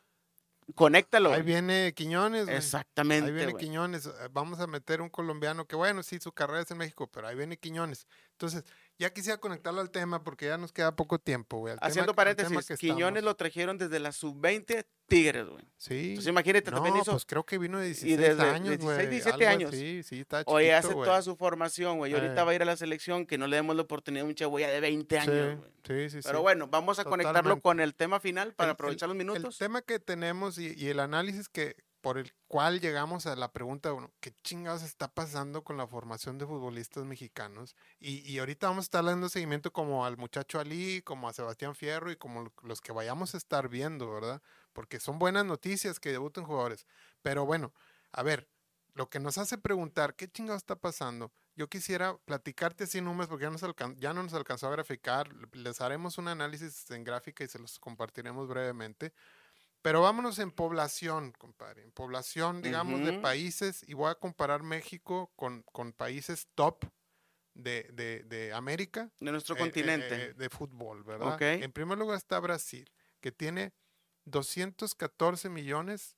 conéctalo. 0.76 1.30
ahí 1.30 1.42
güey. 1.42 1.46
viene 1.46 1.94
Quiñones. 1.96 2.44
güey. 2.44 2.56
Exactamente. 2.56 3.26
Ahí 3.30 3.34
viene. 3.34 3.56
Quiñones. 3.56 4.08
Vamos 4.30 4.60
a 4.60 4.68
meter 4.68 5.02
un 5.02 5.08
colombiano 5.08 5.66
que, 5.66 5.74
bueno, 5.74 6.04
sí, 6.04 6.20
su 6.20 6.30
carrera 6.30 6.60
es 6.60 6.70
en 6.70 6.78
México, 6.78 7.10
pero 7.10 7.26
ahí 7.26 7.34
viene 7.34 7.56
Quiñones. 7.56 8.06
Entonces, 8.30 8.62
ya 8.98 9.10
quisiera 9.12 9.38
conectarlo 9.38 9.80
al 9.80 9.90
tema 9.90 10.22
porque 10.22 10.46
ya 10.46 10.58
nos 10.58 10.72
queda 10.72 10.94
poco 10.94 11.18
tiempo, 11.18 11.58
güey. 11.58 11.74
Haciendo 11.80 12.12
tema 12.12 12.16
paréntesis, 12.16 12.78
Quiñones 12.78 13.24
lo 13.24 13.34
trajeron 13.34 13.78
desde 13.78 13.98
la 13.98 14.12
sub-20 14.12 14.84
Tigres, 15.06 15.46
güey. 15.46 15.64
Sí. 15.76 16.10
Entonces 16.10 16.30
imagínate, 16.30 16.70
no, 16.70 16.76
también 16.76 16.96
hizo, 16.96 17.10
pues 17.10 17.26
creo 17.26 17.44
que 17.44 17.58
vino 17.58 17.78
de 17.78 17.86
16 17.86 18.16
desde 18.18 18.42
años, 18.42 18.68
16, 18.68 18.82
güey. 18.82 19.06
17 19.08 19.46
algo 19.46 19.56
años. 19.58 19.72
así, 19.74 20.02
sí, 20.04 20.20
está 20.20 20.42
oye, 20.46 20.66
chiquito, 20.68 20.78
hace 20.78 20.94
güey. 20.94 21.06
toda 21.08 21.22
su 21.22 21.36
formación, 21.36 21.98
güey. 21.98 22.12
Y 22.12 22.14
ahorita 22.14 22.40
Eh. 22.40 22.44
va 22.44 22.50
a 22.50 22.54
ir 22.54 22.62
a 22.62 22.64
la 22.64 22.76
selección, 22.76 23.26
que 23.26 23.36
no 23.38 23.46
le 23.46 23.56
demos 23.56 23.74
la 23.76 23.82
oportunidad 23.82 24.24
a 24.24 24.28
un 24.28 24.34
chavo 24.34 24.58
ya 24.58 24.70
de 24.70 24.80
20 24.80 25.18
años, 25.18 25.58
güey. 25.58 25.72
Sí, 25.84 26.10
sí, 26.10 26.22
sí. 26.22 26.26
Pero 26.26 26.38
sí. 26.38 26.42
bueno, 26.42 26.68
vamos 26.68 26.98
a 26.98 27.04
conectarlo 27.04 27.60
con 27.60 27.80
el 27.80 27.94
tema 27.94 28.20
final 28.20 28.54
para 28.54 28.68
El- 28.68 28.70
el- 28.70 28.74
aprovechar 28.74 29.08
los 29.08 29.14
El 29.18 29.18
minutos. 29.26 29.58
tema 29.58 29.82
que 29.82 29.98
tenemos 29.98 30.56
y, 30.58 30.74
y 30.78 30.88
el 30.88 31.00
análisis 31.00 31.48
que 31.48 31.76
por 32.02 32.18
el 32.18 32.34
cual 32.48 32.80
llegamos 32.80 33.26
a 33.26 33.36
la 33.36 33.52
pregunta, 33.52 33.92
bueno, 33.92 34.12
¿qué 34.20 34.34
chingados 34.42 34.82
está 34.82 35.08
pasando 35.14 35.64
con 35.64 35.76
la 35.78 35.86
formación 35.86 36.38
de 36.38 36.46
futbolistas 36.46 37.04
mexicanos? 37.04 37.76
Y, 38.00 38.18
y 38.30 38.38
ahorita 38.40 38.68
vamos 38.68 38.84
a 38.84 38.86
estar 38.86 39.04
dando 39.04 39.28
seguimiento 39.30 39.72
como 39.72 40.04
al 40.04 40.16
muchacho 40.18 40.60
Ali, 40.60 41.02
como 41.02 41.28
a 41.28 41.32
Sebastián 41.32 41.74
Fierro 41.76 42.10
y 42.12 42.16
como 42.16 42.42
lo- 42.44 42.52
los 42.62 42.80
que 42.82 42.92
vayamos 42.92 43.34
a 43.34 43.38
estar 43.38 43.68
viendo, 43.70 44.10
¿verdad? 44.12 44.42
Porque 44.74 45.00
son 45.00 45.18
buenas 45.18 45.46
noticias 45.46 46.00
que 46.00 46.10
debuten 46.12 46.44
jugadores. 46.44 46.86
Pero 47.22 47.46
bueno, 47.46 47.72
a 48.12 48.22
ver, 48.22 48.48
lo 48.94 49.08
que 49.08 49.20
nos 49.20 49.38
hace 49.38 49.56
preguntar, 49.58 50.14
¿qué 50.16 50.28
chingados 50.28 50.62
está 50.62 50.76
pasando? 50.76 51.32
Yo 51.56 51.68
quisiera 51.68 52.16
platicarte 52.18 52.86
sin 52.86 53.04
números 53.04 53.28
porque 53.28 53.44
ya, 53.44 53.50
nos 53.50 53.62
ya 53.98 54.12
no 54.14 54.22
nos 54.22 54.34
alcanzó 54.34 54.68
a 54.68 54.70
graficar. 54.72 55.28
Les 55.54 55.80
haremos 55.80 56.18
un 56.18 56.28
análisis 56.28 56.90
en 56.90 57.04
gráfica 57.04 57.44
y 57.44 57.48
se 57.48 57.58
los 57.58 57.78
compartiremos 57.78 58.48
brevemente. 58.48 59.12
Pero 59.82 60.00
vámonos 60.00 60.38
en 60.38 60.50
población, 60.52 61.32
compadre. 61.32 61.82
En 61.82 61.90
población, 61.92 62.62
digamos, 62.62 63.04
de 63.04 63.10
Ujú. 63.12 63.20
países. 63.22 63.82
Y 63.88 63.94
voy 63.94 64.10
a 64.10 64.14
comparar 64.14 64.62
México 64.62 65.32
con, 65.36 65.62
con 65.64 65.92
países 65.92 66.46
top 66.54 66.84
de, 67.54 67.88
de- 67.92 68.22
de 68.24 68.52
América. 68.52 69.10
de 69.20 69.32
nuestro 69.32 69.56
eh, 69.56 69.58
eh, 69.58 69.60
continente. 69.62 70.14
eh, 70.26 70.34
de 70.34 70.48
fútbol, 70.50 71.02
¿verdad? 71.02 71.34
Ok. 71.34 71.42
En 71.42 71.72
primer 71.72 71.98
lugar 71.98 72.16
está 72.16 72.38
Brasil, 72.38 72.88
que 73.20 73.32
tiene 73.32 73.72
214 74.26 75.48
millones, 75.48 76.16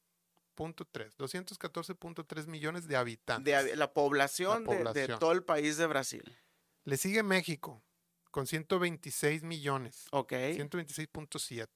punto 0.54 0.84
tres, 0.84 1.16
214.3 1.16 2.46
millones 2.46 2.86
de 2.86 2.96
habitantes. 2.96 3.44
de 3.44 3.58
hab- 3.58 3.74
la 3.76 3.92
población, 3.94 4.64
de- 4.66 4.70
De, 4.72 4.76
población. 4.84 5.18
todo 5.18 5.32
el 5.32 5.42
país 5.42 5.78
de 5.78 5.86
Brasil. 5.86 6.38
Le 6.84 6.98
sigue 6.98 7.22
México, 7.22 7.82
con 8.30 8.46
126 8.46 9.42
millones. 9.42 10.04
Ok. 10.12 10.32
126.7. 10.32 11.66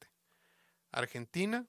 Argentina 0.93 1.67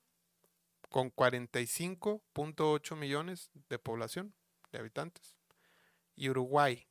con 0.89 1.13
45.8 1.13 2.95
millones 2.95 3.51
de 3.69 3.79
población 3.79 4.33
de 4.71 4.79
habitantes. 4.79 5.37
Y 6.15 6.29
Uruguay 6.29 6.87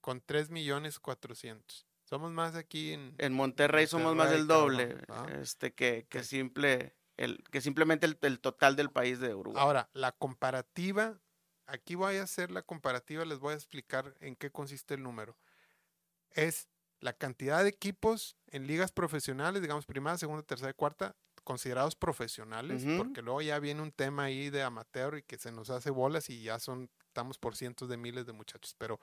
con 0.00 0.20
3 0.20 0.50
millones 0.50 0.98
400. 0.98 1.86
Somos 2.04 2.32
más 2.32 2.54
aquí 2.54 2.92
en... 2.92 3.14
En 3.18 3.32
Monterrey 3.32 3.86
somos 3.86 4.14
más 4.16 4.30
del 4.30 4.46
doble 4.46 4.96
¿ah? 5.08 5.26
este, 5.40 5.72
que, 5.72 6.06
que, 6.08 6.24
simple, 6.24 6.96
el, 7.16 7.42
que 7.50 7.60
simplemente 7.60 8.06
el, 8.06 8.18
el 8.22 8.40
total 8.40 8.76
del 8.76 8.90
país 8.90 9.20
de 9.20 9.34
Uruguay. 9.34 9.62
Ahora, 9.62 9.88
la 9.92 10.12
comparativa, 10.12 11.20
aquí 11.66 11.94
voy 11.94 12.16
a 12.16 12.24
hacer 12.24 12.50
la 12.50 12.62
comparativa, 12.62 13.24
les 13.24 13.38
voy 13.38 13.52
a 13.52 13.56
explicar 13.56 14.16
en 14.20 14.34
qué 14.36 14.50
consiste 14.50 14.94
el 14.94 15.02
número. 15.02 15.38
Es 16.32 16.68
la 17.00 17.12
cantidad 17.12 17.62
de 17.62 17.70
equipos 17.70 18.36
en 18.48 18.66
ligas 18.66 18.92
profesionales, 18.92 19.62
digamos 19.62 19.86
primera, 19.86 20.18
segunda, 20.18 20.42
tercera 20.42 20.70
y 20.70 20.74
cuarta, 20.74 21.16
considerados 21.50 21.96
profesionales, 21.96 22.84
Ujú. 22.84 22.96
porque 22.96 23.22
luego 23.22 23.42
ya 23.42 23.58
viene 23.58 23.82
un 23.82 23.90
tema 23.90 24.22
ahí 24.24 24.50
de 24.50 24.62
amateur 24.62 25.16
y 25.18 25.24
que 25.24 25.36
se 25.36 25.50
nos 25.50 25.68
hace 25.68 25.90
bolas 25.90 26.30
y 26.30 26.44
ya 26.44 26.60
son, 26.60 26.88
estamos 27.08 27.38
por 27.38 27.56
cientos 27.56 27.88
de 27.88 27.96
miles 27.96 28.24
de 28.24 28.32
muchachos, 28.32 28.76
pero 28.78 29.00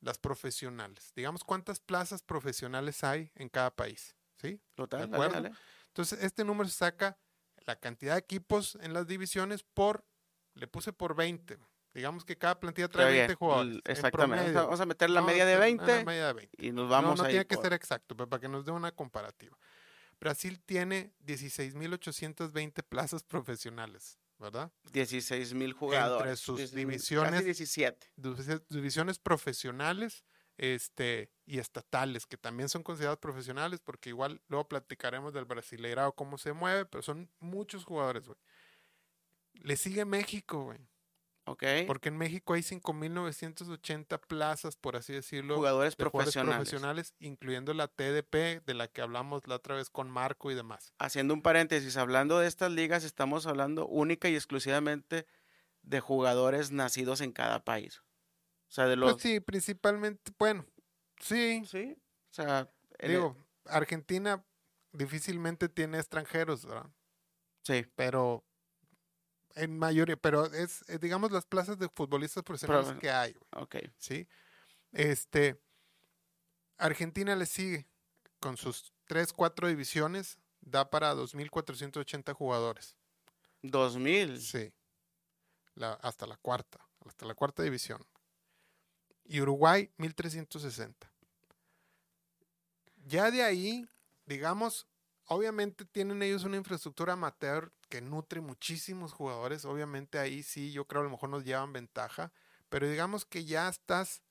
las 0.00 0.16
profesionales, 0.16 1.12
digamos 1.14 1.44
cuántas 1.44 1.78
plazas 1.80 2.22
profesionales 2.22 3.04
hay 3.04 3.30
en 3.34 3.50
cada 3.50 3.76
país, 3.76 4.16
¿sí? 4.36 4.58
Total, 4.74 5.00
¿de 5.02 5.06
dale, 5.08 5.14
acuerdo? 5.26 5.34
dale. 5.50 5.56
Entonces, 5.88 6.22
este 6.22 6.44
número 6.44 6.66
se 6.70 6.76
saca 6.76 7.18
la 7.66 7.76
cantidad 7.76 8.14
de 8.14 8.20
equipos 8.20 8.78
en 8.80 8.94
las 8.94 9.06
divisiones 9.06 9.62
por, 9.62 10.06
le 10.54 10.66
puse 10.66 10.94
por 10.94 11.14
20. 11.14 11.58
Digamos 11.92 12.24
que 12.24 12.38
cada 12.38 12.58
plantilla 12.58 12.88
trae 12.88 13.04
Está 13.04 13.12
bien, 13.12 13.26
20 13.26 13.34
jugadores. 13.34 13.80
Exactamente. 13.84 14.52
Vamos 14.52 14.80
a 14.80 14.86
meter 14.86 15.10
la 15.10 15.20
No, 15.20 15.26
media 15.26 15.44
de 15.44 15.56
una 15.56 15.60
20 15.64 16.04
media 16.06 16.26
de 16.28 16.32
20. 16.32 16.56
y 16.66 16.72
nos 16.72 16.86
No, 16.86 16.90
vamos 16.90 17.18
no 17.18 17.24
ahí 17.24 17.32
tiene 17.32 17.46
que 17.46 17.56
por- 17.56 17.64
ser 17.64 17.72
exacto, 17.74 18.16
pero 18.16 18.30
para 18.30 18.40
que 18.40 18.48
nos 18.48 18.64
dé 18.64 18.72
una 18.72 18.92
comparativa. 18.92 19.58
Brasil 20.20 20.60
tiene 20.64 21.12
16.820 21.24 22.82
plazas 22.82 23.22
profesionales, 23.22 24.18
¿verdad? 24.38 24.72
16 24.92 25.54
mil 25.54 25.72
jugadores. 25.72 26.40
sus 26.40 26.56
16,000, 26.58 26.76
divisiones- 26.86 27.32
Casi 27.32 27.44
17. 27.44 28.06
Divi- 28.16 28.64
Divisiones 28.68 29.18
profesionales 29.18 30.24
este, 30.58 31.30
y 31.44 31.58
estatales, 31.58 32.24
que 32.26 32.38
también 32.38 32.70
son 32.70 32.82
considerados 32.82 33.18
profesionales, 33.18 33.80
porque 33.84 34.08
igual 34.08 34.40
luego 34.48 34.66
platicaremos 34.68 35.34
del 35.34 35.44
Brasileirao, 35.44 36.14
cómo 36.14 36.38
se 36.38 36.54
mueve, 36.54 36.86
pero 36.86 37.02
son 37.02 37.30
muchos 37.40 37.84
jugadores, 37.84 38.26
güey. 38.26 38.38
Le 39.54 39.76
sigue 39.76 40.04
México, 40.06 40.64
güey. 40.64 40.78
¿Ok? 41.48 41.62
Porque 41.86 42.08
en 42.08 42.16
México 42.18 42.54
hay 42.54 42.62
5.980 42.62 44.18
plazas, 44.20 44.76
por 44.76 44.96
así 44.96 45.12
decirlo, 45.12 45.56
Jugadores 45.56 45.96
de 45.96 46.04
jugadores 46.04 46.34
profesionales. 46.34 46.56
profesionales, 46.68 47.14
incluyendo 47.20 47.72
la 47.74 47.88
TDP, 47.88 48.64
de 48.66 48.74
la 48.74 48.88
que 48.88 49.00
hablamos 49.02 49.46
la 49.46 49.54
otra 49.56 49.76
vez 49.76 49.88
con 49.90 50.10
Marco 50.10 50.50
y 50.50 50.54
demás. 50.54 50.92
Haciendo 50.98 51.34
un 51.34 51.42
paréntesis, 51.42 51.96
hablando 51.96 52.38
de 52.38 52.48
estas 52.48 52.72
ligas, 52.72 53.04
estamos 53.04 53.46
hablando 53.46 53.86
única 53.86 54.28
y 54.28 54.34
exclusivamente 54.34 55.26
de 55.82 56.00
jugadores 56.00 56.72
nacidos 56.72 57.20
en 57.20 57.32
cada 57.32 57.64
país. 57.64 58.02
O 58.68 58.72
sea, 58.72 58.86
de 58.86 58.96
los... 58.96 59.12
Pues 59.12 59.22
sí, 59.22 59.38
principalmente, 59.40 60.32
bueno, 60.38 60.66
sí, 61.20 61.62
Sí. 61.66 61.96
O 62.30 62.34
sea, 62.36 62.68
el- 62.98 63.12
digo, 63.12 63.36
Argentina 63.66 64.44
difícilmente 64.92 65.68
tiene 65.68 65.98
extranjeros, 65.98 66.66
¿verdad? 66.66 66.90
sí. 67.62 67.86
pero 67.94 68.44
en 69.56 69.76
mayoría, 69.78 70.16
pero 70.16 70.46
es, 70.52 70.84
eh, 70.88 70.98
digamos, 70.98 71.32
las 71.32 71.44
plazas 71.46 71.78
de 71.78 71.88
futbolistas 71.88 72.44
profesionales 72.44 72.86
Pero- 72.88 73.00
que 73.00 73.10
hay, 73.10 73.34
Ok. 73.56 73.76
¿sí? 73.98 74.28
Este, 74.92 75.60
Argentina 76.78 77.34
le 77.34 77.46
sigue 77.46 77.88
con 78.38 78.56
sus 78.56 78.92
3, 79.06 79.32
4 79.32 79.66
divisiones, 79.68 80.38
da 80.60 80.88
para 80.90 81.14
2.480 81.14 82.32
jugadores, 82.34 82.96
2000. 83.62 84.40
sí, 84.40 84.72
la, 85.74 85.94
hasta 85.94 86.26
la 86.26 86.36
cuarta, 86.36 86.78
hasta 87.06 87.26
la 87.26 87.34
cuarta 87.34 87.62
división. 87.62 88.04
Y 89.24 89.40
Uruguay, 89.40 89.90
1.360. 89.98 91.10
Ya 93.06 93.30
de 93.30 93.42
ahí, 93.42 93.88
digamos, 94.26 94.86
obviamente 95.26 95.84
tienen 95.84 96.22
ellos 96.22 96.44
una 96.44 96.56
infraestructura 96.56 97.14
amateur 97.14 97.72
que 97.88 98.00
nutre 98.00 98.40
muchísimos 98.40 99.12
jugadores. 99.12 99.64
Obviamente 99.64 100.18
ahí 100.18 100.42
sí, 100.42 100.72
yo 100.72 100.86
creo 100.86 101.02
a 101.02 101.04
lo 101.04 101.10
mejor 101.10 101.28
nos 101.28 101.44
llevan 101.44 101.72
ventaja. 101.72 102.32
Pero 102.68 102.88
digamos 102.88 103.24
que 103.24 103.44
ya 103.44 103.68
estás 103.68 104.22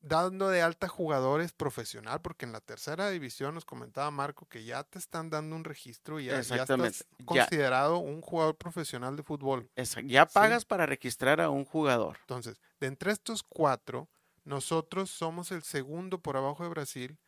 dando 0.00 0.48
de 0.48 0.62
alta 0.62 0.88
jugadores 0.88 1.52
profesional, 1.52 2.20
porque 2.20 2.46
en 2.46 2.52
la 2.52 2.60
tercera 2.60 3.10
división 3.10 3.54
nos 3.54 3.64
comentaba 3.64 4.10
Marco 4.10 4.46
que 4.46 4.64
ya 4.64 4.84
te 4.84 4.98
están 4.98 5.30
dando 5.30 5.56
un 5.56 5.64
registro 5.64 6.20
y 6.20 6.26
ya, 6.26 6.38
estás 6.38 6.58
ya. 6.68 7.24
considerado 7.24 7.98
un 7.98 8.20
jugador 8.20 8.56
profesional 8.56 9.16
de 9.16 9.22
fútbol. 9.22 9.68
Ya 10.04 10.26
pagas 10.26 10.64
para 10.64 10.86
registrar 10.86 11.40
a 11.40 11.50
un 11.50 11.64
jugador. 11.64 12.18
Entonces, 12.20 12.60
de 12.78 12.86
entre 12.86 13.10
estos 13.10 13.42
cuatro, 13.42 14.08
nosotros 14.44 15.10
somos 15.10 15.50
el 15.50 15.62
segundo 15.62 16.20
por 16.20 16.36
abajo 16.36 16.62
de 16.62 16.68
Brasil, 16.70 17.18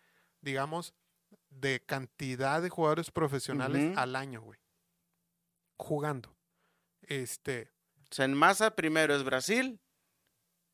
digamos, 0.41 0.95
de 1.51 1.81
cantidad 1.85 2.63
de 2.63 2.69
jugadores 2.69 3.11
profesionales 3.11 3.97
al 3.97 4.17
año, 4.17 4.41
güey. 4.43 4.59
Jugando. 5.77 6.37
Este, 7.03 7.71
O 8.11 8.15
sea, 8.15 8.25
en 8.25 8.35
masa 8.35 8.75
primero 8.75 9.15
es 9.15 9.25
Brasil. 9.25 9.81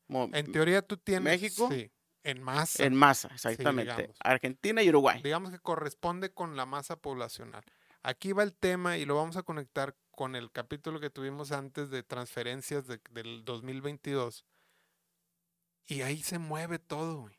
en 0.09 0.51
teoría 0.51 0.81
tú 0.81 0.97
tienes. 0.97 1.23
México. 1.41 1.69
Sí, 1.71 1.91
en 2.23 2.41
masa. 2.41 2.83
en 2.83 2.95
masa, 2.95 3.29
exactamente. 3.33 4.11
Argentina 4.19 4.81
y 4.83 4.89
Uruguay. 4.89 5.21
digamos 5.23 5.51
que 5.51 5.59
corresponde 5.59 6.33
con 6.33 6.55
la 6.55 6.65
masa 6.65 6.95
poblacional. 6.97 7.63
Aquí 8.03 8.31
va 8.33 8.43
el 8.43 8.53
tema 8.53 8.97
y 8.97 9.05
lo 9.05 9.15
vamos 9.15 9.35
a 9.37 9.43
conectar 9.43 9.95
con 10.11 10.35
el 10.35 10.51
capítulo 10.51 10.99
que 10.99 11.09
tuvimos 11.09 11.51
antes 11.51 11.89
de 11.89 12.03
transferencias 12.03 12.87
de- 12.87 13.01
del 13.11 13.43
2022. 13.45 14.45
Y 15.87 16.01
ahí 16.01 16.21
se 16.23 16.39
mueve 16.39 16.79
todo, 16.79 17.21
güey. 17.21 17.37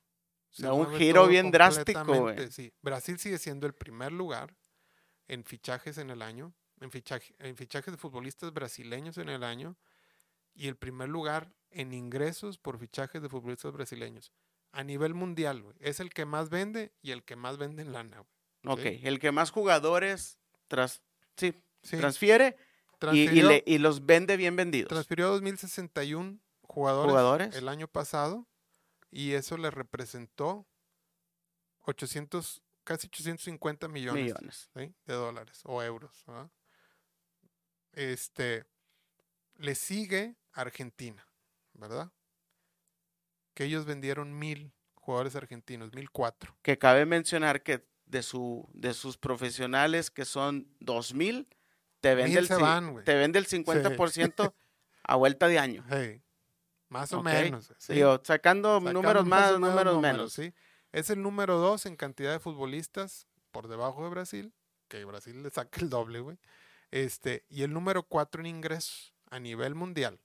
Se 0.63 0.71
un 0.71 0.95
giro 0.97 1.27
bien 1.27 1.51
drástico, 1.51 2.31
Sí. 2.51 2.73
Brasil 2.83 3.19
sigue 3.19 3.39
siendo 3.39 3.67
el 3.67 3.75
primer 3.75 4.13
lugar 4.13 4.55
en 5.29 5.45
fichajes 5.45 5.99
en 5.99 6.11
el 6.11 6.23
año, 6.23 6.55
en, 6.81 6.91
fichaje- 6.91 7.35
en 7.39 7.57
fichajes 7.57 7.93
de 7.93 7.99
futbolistas 7.99 8.53
brasileños 8.53 9.19
en 9.19 9.29
el 9.29 9.43
año, 9.45 9.77
y 10.55 10.69
el 10.69 10.77
primer 10.77 11.09
lugar 11.09 11.53
en 11.71 11.93
ingresos 11.93 12.57
por 12.59 12.79
fichajes 12.79 13.21
de 13.21 13.29
futbolistas 13.29 13.73
brasileños. 13.73 14.33
A 14.73 14.83
nivel 14.85 15.15
mundial, 15.15 15.63
güey. 15.63 15.77
Es 15.81 16.01
el 16.01 16.11
que 16.11 16.25
más 16.25 16.49
vende 16.49 16.93
y 17.03 17.11
el 17.11 17.25
que 17.25 17.37
más 17.37 17.57
vende 17.59 17.83
en 17.83 17.93
lana, 17.93 18.19
güey. 18.19 18.75
Ok, 18.75 18.81
Sí. 18.83 19.01
el 19.07 19.19
que 19.21 19.33
más 19.33 19.51
jugadores 19.51 20.39
tras, 20.69 21.03
sí, 21.37 21.55
Sí, 21.83 21.97
transfiere 21.99 22.57
y, 22.57 22.95
y 22.95 22.99
transfirió, 22.99 23.49
le- 23.49 23.65
y 23.67 23.79
los 23.79 24.07
vende 24.07 24.37
bien 24.37 24.57
vendidos. 24.57 24.89
transfirió 24.89 25.29
2061 25.29 26.41
jugadores, 26.63 27.11
Jugadores. 27.11 27.55
el 27.57 27.69
año 27.69 27.87
pasado 27.89 28.47
y 29.17 29.33
eso 29.33 29.57
le 29.57 29.71
representó 29.71 30.67
800, 31.85 32.63
casi 32.85 33.07
850 33.07 33.89
millones. 33.89 34.25
millones. 34.25 34.71
¿sí? 34.77 34.95
de 35.07 35.15
dólares 35.15 35.63
o 35.65 35.83
euros. 35.83 36.23
¿verdad? 36.27 36.51
Este 37.93 38.67
le 39.57 39.75
sigue 39.75 40.37
Argentina, 40.53 41.27
¿verdad? 41.73 42.13
Que 43.55 43.65
ellos 43.65 43.87
vendieron 43.87 44.39
mil 44.39 44.75
jugadores 44.97 45.35
argentinos, 45.35 45.95
mil 45.95 46.11
cuatro. 46.11 46.55
Que 46.61 46.77
cabe 46.77 47.07
mencionar 47.07 47.63
que 47.63 47.87
de, 48.05 48.23
su, 48.23 48.69
de 48.75 48.93
sus 48.93 49.17
profesionales, 49.17 50.11
que 50.11 50.27
son 50.27 50.69
2000, 50.81 51.49
te 52.03 52.15
vende, 52.15 52.39
Mil 52.43 52.53
el, 52.53 52.59
van, 52.61 53.03
te 53.03 53.15
vende 53.15 53.39
el 53.39 53.47
50% 53.47 54.53
a 55.05 55.17
vuelta 55.17 55.49
de 55.49 55.59
año. 55.59 55.87
Hey, 55.89 56.23
más 56.89 57.13
o 57.13 57.23
menos. 57.23 57.73
¿sí? 57.79 57.95
Digo, 57.95 58.21
sacando 58.23 58.79
Sacando 58.79 58.93
números 58.93 59.27
más 59.27 59.59
números 59.59 60.01
menos. 60.01 60.33
¿sí? 60.33 60.53
Es 60.93 61.11
el 61.11 61.23
número 61.23 61.59
dos 61.59 61.87
en 61.87 61.97
cantidad 61.97 62.33
de 62.33 62.39
futbolistas 62.39 63.27
por 63.51 63.69
debajo 63.69 64.05
de 64.05 64.11
Brasil, 64.11 64.55
que 64.89 65.05
Brasil 65.05 65.43
le 65.43 65.51
saca 65.51 65.81
el 65.81 65.91
doble, 65.91 66.21
güey. 66.21 66.39
Este, 66.91 67.45
y 67.49 67.63
el 67.63 67.73
número 67.73 68.05
cuatro 68.05 68.41
en 68.41 68.47
ingresos 68.47 69.13
a 69.31 69.41
nivel 69.41 69.75
mundial, 69.75 70.21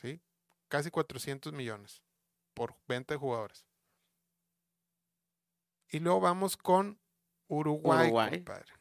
¿sí? 0.00 0.20
Casi 0.68 0.90
400 0.90 1.52
millones 1.52 2.02
por 2.54 2.76
venta 2.86 3.14
de 3.14 3.18
jugadores. 3.18 3.66
Y 5.88 6.00
luego 6.00 6.20
vamos 6.20 6.56
con 6.56 7.00
Uruguay, 7.48 8.06
Uruguay. 8.06 8.30
compadre. 8.30 8.72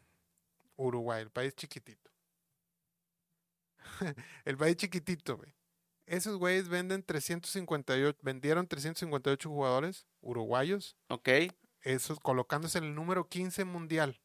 Uruguay, 0.75 1.21
el 1.21 1.29
país 1.29 1.55
chiquitito. 1.55 2.11
el 4.45 4.57
país 4.57 4.75
chiquitito, 4.75 5.37
güey. 5.37 5.54
Esos 6.05 6.37
güeyes 6.37 6.69
venden 6.69 7.03
358, 7.03 8.19
vendieron 8.21 8.67
358 8.67 9.49
jugadores 9.49 10.05
uruguayos, 10.21 10.95
Ok. 11.09 11.29
esos 11.81 12.19
colocándose 12.19 12.77
en 12.77 12.83
el 12.85 12.95
número 12.95 13.27
15 13.27 13.65
mundial, 13.65 14.21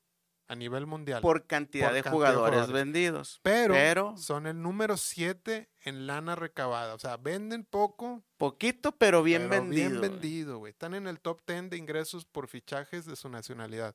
a 0.47 0.57
nivel 0.57 0.87
mundial. 0.87 1.23
Por 1.23 1.47
cantidad, 1.47 1.87
Por 1.89 1.95
de, 1.95 2.03
cantidad 2.03 2.29
de 2.29 2.35
jugadores 2.37 2.71
vendidos. 2.73 3.41
pero, 3.43 3.73
pero- 3.75 4.17
son 4.19 4.47
el 4.47 4.61
número 4.61 4.97
7 4.99 5.71
en 5.81 6.07
lana 6.07 6.35
recabada. 6.37 6.95
O 6.95 6.99
sea, 6.99 7.17
venden 7.17 7.65
poco, 7.65 8.23
Poquito, 8.37 8.93
pero 8.93 9.23
bien 9.23 9.49
pero 9.49 9.63
vendido. 9.63 9.89
Bien 9.91 10.01
vendido, 10.01 10.59
güey. 10.59 10.73
Están 10.73 10.95
en 10.95 11.07
el 11.07 11.21
top 11.21 11.41
10 11.47 11.71
de 11.71 11.77
ingresos 11.79 12.25
por 12.27 12.49
fichajes 12.49 13.05
de 13.07 13.17
su 13.17 13.29
nacionalidad. 13.29 13.95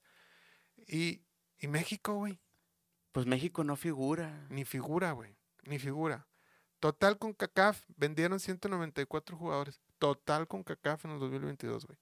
Y, 0.88 1.24
y 1.60 1.68
México, 1.68 2.14
güey, 2.16 2.40
Pues 3.12 3.26
México 3.26 3.64
no 3.64 3.76
figura. 3.76 4.46
ni 4.50 4.66
figura, 4.66 5.12
güey. 5.14 5.36
Ni 5.64 5.80
figura. 5.80 6.28
Total 6.80 7.18
con 7.18 7.34
CACAF 7.34 7.84
vendieron 7.96 8.40
194 8.40 9.38
jugadores. 9.38 9.82
Total 9.98 10.48
con 10.48 10.64
CACAF 10.64 11.06
en 11.06 11.12
el 11.12 11.20
2022, 11.20 11.86
güey. 11.86 11.98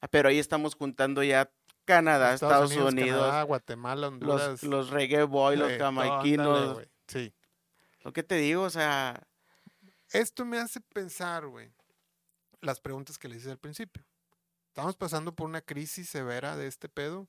Ah, 0.00 0.08
Pero 0.08 0.28
ahí 0.28 0.38
estamos 0.38 0.74
juntando 0.74 1.22
ya 1.22 1.50
Canadá, 1.84 2.34
Estados, 2.34 2.76
Unidos, 2.76 2.94
Canadá, 2.94 3.42
Guatemala, 3.42 4.08
Honduras. 4.08 4.62
los, 4.62 4.62
los 4.62 4.90
reggae 4.90 5.24
boy, 5.24 5.56
los 5.56 5.72
jamaiquinos. 5.78 6.80
Sí. 7.06 7.34
Lo 8.02 8.12
que 8.12 8.22
te 8.22 8.36
digo, 8.36 8.62
o 8.62 8.70
sea, 8.70 9.26
Esto 10.12 10.44
me 10.44 10.58
hace 10.58 10.80
pensar, 10.80 11.46
güey, 11.46 11.72
las 12.60 12.80
preguntas 12.80 13.18
que 13.18 13.28
le 13.28 13.36
hice 13.36 13.50
al 13.50 13.58
principio. 13.58 14.04
Estamos 14.68 14.96
pasando 14.96 15.34
por 15.34 15.46
una 15.46 15.60
crisis 15.62 16.08
severa 16.08 16.56
de 16.56 16.66
este 16.66 16.88
pedo. 16.88 17.28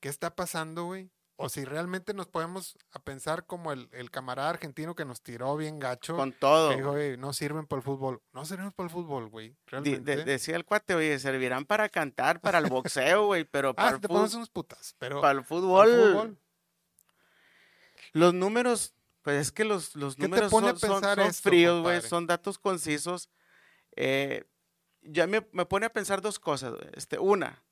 ¿Qué 0.00 0.08
está 0.08 0.36
pasando, 0.36 0.84
güey? 0.84 1.10
O 1.40 1.48
si 1.48 1.64
realmente 1.64 2.14
nos 2.14 2.26
podemos 2.26 2.76
a 2.90 2.98
pensar 2.98 3.46
como 3.46 3.70
el, 3.70 3.88
el 3.92 4.10
camarada 4.10 4.50
argentino 4.50 4.96
que 4.96 5.04
nos 5.04 5.22
tiró 5.22 5.56
bien 5.56 5.78
gacho. 5.78 6.16
con 6.16 6.32
todo. 6.32 6.70
que 6.70 6.76
dijo, 6.78 6.90
"Güey, 6.90 7.16
no 7.16 7.32
sirven 7.32 7.64
para 7.66 7.78
el 7.78 7.84
fútbol. 7.84 8.20
No 8.32 8.44
servimos 8.44 8.74
para 8.74 8.88
el 8.88 8.92
fútbol, 8.92 9.28
güey. 9.28 9.56
De- 9.70 10.00
decía 10.24 10.56
el 10.56 10.64
cuate, 10.64 10.96
oye, 10.96 11.16
servirán 11.20 11.64
para 11.64 11.88
cantar, 11.88 12.40
para 12.40 12.58
el 12.58 12.64
boxeo, 12.82 13.26
güey, 13.26 13.44
pero 13.44 13.72
para, 13.72 13.90
ah, 13.90 13.92
el 13.92 14.00
te 14.00 14.08
pones 14.08 14.34
unos 14.34 14.50
putas. 14.50 14.96
Pero 14.98 15.20
para 15.20 15.30
el 15.38 15.38
para 15.38 15.48
fútbol, 15.48 15.88
el 15.88 16.12
fútbol. 16.12 16.38
los 18.12 18.34
números, 18.34 18.94
pues 19.22 19.40
es 19.40 19.52
que 19.52 19.64
los, 19.64 19.94
los 19.94 20.16
¿Qué 20.16 20.22
te 20.22 20.28
números 20.28 20.50
son, 20.50 20.64
son- 20.64 20.80
pensar 21.00 21.18
son 21.18 21.26
esto, 21.28 21.48
fríos, 21.50 21.82
güey, 21.82 22.00
son 22.02 22.26
datos 22.26 22.58
concisos. 22.58 23.30
Eh, 23.96 24.44
ya 25.02 25.26
me, 25.28 25.46
me 25.52 25.66
pone 25.66 25.86
a 25.86 25.92
pensar 25.92 26.20
dos 26.20 26.38
cosas. 26.40 26.74
Este, 26.94 27.18
una, 27.18 27.62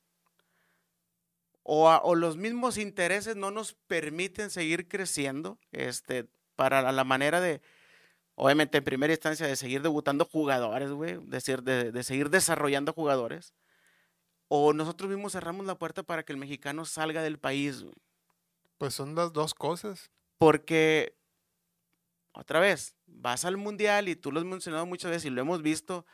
o, 1.69 1.89
a- 1.91 2.01
o 2.05 2.15
los 2.15 2.37
mismos 2.37 2.79
intereses 2.79 3.35
no 3.35 3.51
nos 3.51 3.75
permiten 3.89 4.51
seguir 4.51 4.87
creciendo 4.87 5.59
este, 5.73 6.29
para 6.55 6.81
la, 6.81 6.93
la 6.93 7.03
manera 7.03 7.41
de, 7.41 7.61
obviamente 8.37 8.79
en 8.79 8.85
primera 8.85 9.13
instancia, 9.13 9.49
de 9.49 9.57
seguir 9.57 9.83
debutando 9.83 10.25
jugadores, 10.25 10.93
güey, 10.93 11.19
de, 11.27 11.41
ser- 11.41 11.65
de, 11.65 11.91
de 11.91 12.03
seguir 12.05 12.31
desarrollando 12.31 12.93
jugadores. 12.93 13.53
O 14.47 14.73
nosotros 14.73 15.11
mismos 15.11 15.33
cerramos 15.33 15.67
la 15.67 15.75
puerta 15.77 16.05
para 16.05 16.23
que 16.25 16.33
el 16.33 16.39
mexicano 16.39 16.85
salga 16.85 17.21
del 17.21 17.41
país. 17.41 17.85
Pues 18.79 18.95
son 18.95 19.17
las 19.17 19.33
dos 19.33 19.53
cosas. 19.53 20.13
Porque, 20.39 21.17
otra 22.33 22.61
vez, 22.61 22.95
vas 23.07 23.45
al 23.45 23.57
mundial 23.57 24.09
y 24.09 24.15
tú 24.15 24.31
lo 24.31 24.39
has 24.39 24.47
mencionado 24.47 24.87
muchas 24.87 25.11
veces 25.11 25.25
y 25.25 25.31
lo 25.31 25.41
hemos 25.41 25.63
visto. 25.63 26.07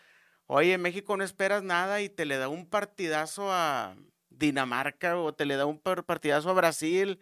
Oye, 0.46 0.72
en 0.72 0.80
México 0.80 1.14
no 1.18 1.24
esperas 1.24 1.62
nada 1.62 2.00
y 2.00 2.08
te 2.08 2.24
le 2.24 2.38
da 2.38 2.48
un 2.48 2.66
partidazo 2.66 3.52
a 3.52 3.96
Dinamarca 4.38 5.16
o 5.18 5.32
te 5.34 5.46
le 5.46 5.56
da 5.56 5.66
un 5.66 5.78
par- 5.78 6.04
partidazo 6.04 6.50
a 6.50 6.54
Brasil 6.54 7.20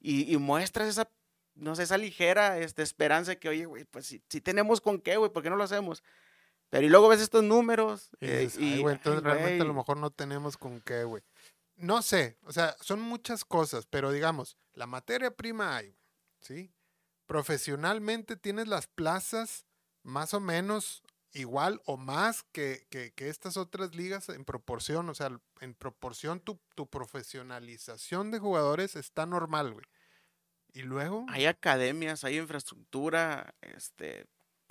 y, 0.00 0.32
y 0.32 0.36
muestras 0.38 0.88
esa, 0.88 1.10
no 1.54 1.74
sé, 1.74 1.84
esa 1.84 1.98
ligera 1.98 2.58
este, 2.58 2.82
esperanza 2.82 3.36
que, 3.36 3.48
oye, 3.48 3.64
güey, 3.66 3.84
pues 3.84 4.06
si, 4.06 4.18
tenemos 4.40 4.80
con 4.80 5.00
qué, 5.00 5.16
güey, 5.16 5.30
¿por 5.32 5.42
qué 5.42 5.50
no 5.50 5.56
lo 5.56 5.64
hacemos? 5.64 6.02
Pero 6.70 6.86
y 6.86 6.88
luego 6.88 7.08
ves 7.08 7.20
estos 7.20 7.44
números 7.44 8.10
Y 8.20 8.26
eh, 8.26 8.38
dices, 8.40 8.58
"Ay, 8.58 8.74
y, 8.78 8.80
güey, 8.80 8.94
entonces 8.96 9.22
ay, 9.24 9.30
realmente 9.32 9.62
a 9.62 9.66
lo 9.66 9.74
mejor 9.74 9.96
no 9.98 10.10
tenemos 10.10 10.56
con 10.56 10.80
qué, 10.80 11.04
güey. 11.04 11.22
No 11.76 12.02
sé, 12.02 12.38
o 12.44 12.52
sea, 12.52 12.76
son 12.80 13.00
muchas 13.00 13.44
cosas, 13.44 13.86
pero 13.86 14.10
digamos, 14.12 14.56
la 14.74 14.86
materia 14.86 15.30
prima 15.34 15.76
hay, 15.76 15.96
¿sí? 16.40 16.72
Profesionalmente 17.26 18.36
tienes 18.36 18.68
las 18.68 18.86
plazas 18.86 19.64
más 20.02 20.34
o 20.34 20.40
menos 20.40 21.01
igual 21.32 21.80
o 21.86 21.96
más 21.96 22.42
que, 22.52 22.86
que- 22.90 23.12
que 23.12 23.28
estas 23.28 23.56
otras 23.56 23.94
ligas 23.94 24.28
en 24.28 24.44
proporción, 24.44 25.08
o 25.08 25.14
sea, 25.14 25.30
en 25.60 25.74
proporción 25.74 26.40
tu, 26.40 26.60
tu 26.74 26.86
profesionalización 26.88 28.30
de 28.30 28.38
jugadores 28.38 28.96
está 28.96 29.26
normal, 29.26 29.72
güey. 29.72 29.86
Y 30.74 30.82
luego, 30.82 31.26
hay 31.28 31.46
academias, 31.46 32.24
hay 32.24 32.38
infraestructura, 32.38 33.54
este, 33.60 34.26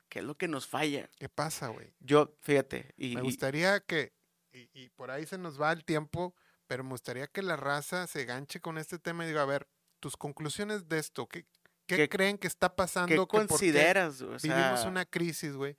¿qué 0.09 0.19
es 0.19 0.25
lo 0.25 0.35
que 0.35 0.47
nos 0.47 0.67
falla? 0.67 1.09
¿qué 1.17 1.29
pasa, 1.29 1.67
güey? 1.67 1.93
Yo, 1.99 2.35
fíjate, 2.41 2.93
y, 2.97 3.15
Me 3.15 3.21
y- 3.21 3.23
gustaría 3.23 3.79
que, 3.81 4.13
y, 4.51 4.69
y 4.73 4.89
por 4.89 5.11
ahí 5.11 5.25
se 5.25 5.37
nos 5.37 5.61
va 5.61 5.71
el 5.71 5.85
tiempo, 5.85 6.35
pero 6.67 6.83
me 6.83 6.91
gustaría 6.91 7.27
que 7.27 7.41
la 7.43 7.55
raza 7.55 8.07
se 8.07 8.25
ganche 8.25 8.61
con 8.61 8.77
este 8.77 8.97
tema 8.97 9.23
y 9.25 9.27
diga, 9.27 9.43
a 9.43 9.45
ver, 9.45 9.67
tus 9.99 10.17
conclusiones 10.17 10.87
de 10.89 10.97
esto, 10.99 11.27
¿qué, 11.27 11.45
qué 11.85 11.97
¿Qué- 11.97 12.09
creen 12.09 12.37
que 12.39 12.47
está 12.47 12.75
pasando? 12.75 13.27
¿qué 13.27 13.37
consideras? 13.37 14.21
O 14.21 14.37
vivimos 14.41 14.85
una 14.85 15.05
crisis, 15.05 15.53
güey, 15.53 15.77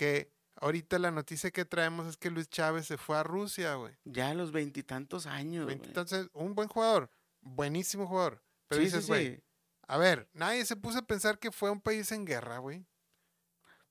que 0.00 0.32
ahorita 0.56 0.98
la 0.98 1.10
noticia 1.10 1.50
que 1.50 1.64
traemos 1.66 2.06
es 2.06 2.16
que 2.16 2.30
Luis 2.30 2.48
Chávez 2.48 2.86
se 2.86 2.96
fue 2.96 3.16
a 3.18 3.22
Rusia, 3.22 3.74
güey. 3.74 3.94
ya 4.04 4.30
a 4.30 4.34
los 4.34 4.50
veintitantos 4.52 5.26
años. 5.26 5.70
Entonces, 5.70 6.28
un 6.32 6.54
buen 6.54 6.68
jugador, 6.68 7.10
buenísimo 7.42 8.06
jugador. 8.06 8.42
Pero 8.68 8.80
Sí, 8.80 8.86
dices, 8.86 9.04
sí, 9.04 9.08
güey, 9.08 9.36
sí. 9.36 9.42
a 9.88 9.98
ver, 9.98 10.28
nadie 10.32 10.64
se 10.64 10.76
puso 10.76 10.98
a 10.98 11.02
pensar 11.06 11.38
que 11.38 11.50
fue 11.52 11.70
un 11.70 11.80
país 11.80 12.10
en 12.12 12.24
guerra, 12.24 12.58
güey. 12.58 12.86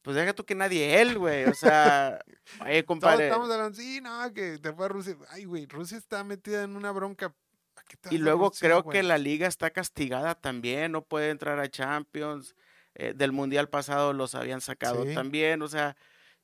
Pues 0.01 0.15
deja 0.15 0.33
tú 0.33 0.45
que 0.45 0.55
nadie 0.55 1.01
él, 1.01 1.17
güey. 1.19 1.45
O 1.45 1.53
sea, 1.53 2.19
oye, 2.61 2.81
Todos 2.83 2.85
compadre. 2.87 3.25
estamos 3.27 3.49
hablando, 3.51 3.75
sí, 3.77 3.99
no, 4.01 4.33
que 4.33 4.57
te 4.57 4.73
fue 4.73 4.85
a 4.85 4.89
Rusia. 4.89 5.15
Ay, 5.29 5.45
güey, 5.45 5.65
Rusia 5.67 5.97
está 5.97 6.23
metida 6.23 6.63
en 6.63 6.75
una 6.75 6.91
bronca. 6.91 7.35
¿A 7.75 7.83
qué 7.83 7.97
te 7.97 8.15
Y 8.15 8.17
luego 8.17 8.47
Rusia, 8.49 8.67
creo 8.67 8.81
güey? 8.83 8.97
que 8.97 9.03
la 9.03 9.17
liga 9.17 9.47
está 9.47 9.69
castigada 9.71 10.35
también, 10.35 10.91
no 10.93 11.03
puede 11.03 11.29
entrar 11.29 11.59
a 11.59 11.69
Champions. 11.69 12.55
Eh, 12.99 13.13
del 13.15 13.31
Mundial 13.31 13.69
pasado 13.69 14.13
los 14.13 14.35
habían 14.35 14.61
sacado 14.61 15.05
Sí. 15.05 15.13
también. 15.13 15.61
O 15.61 15.67
sea, 15.67 15.95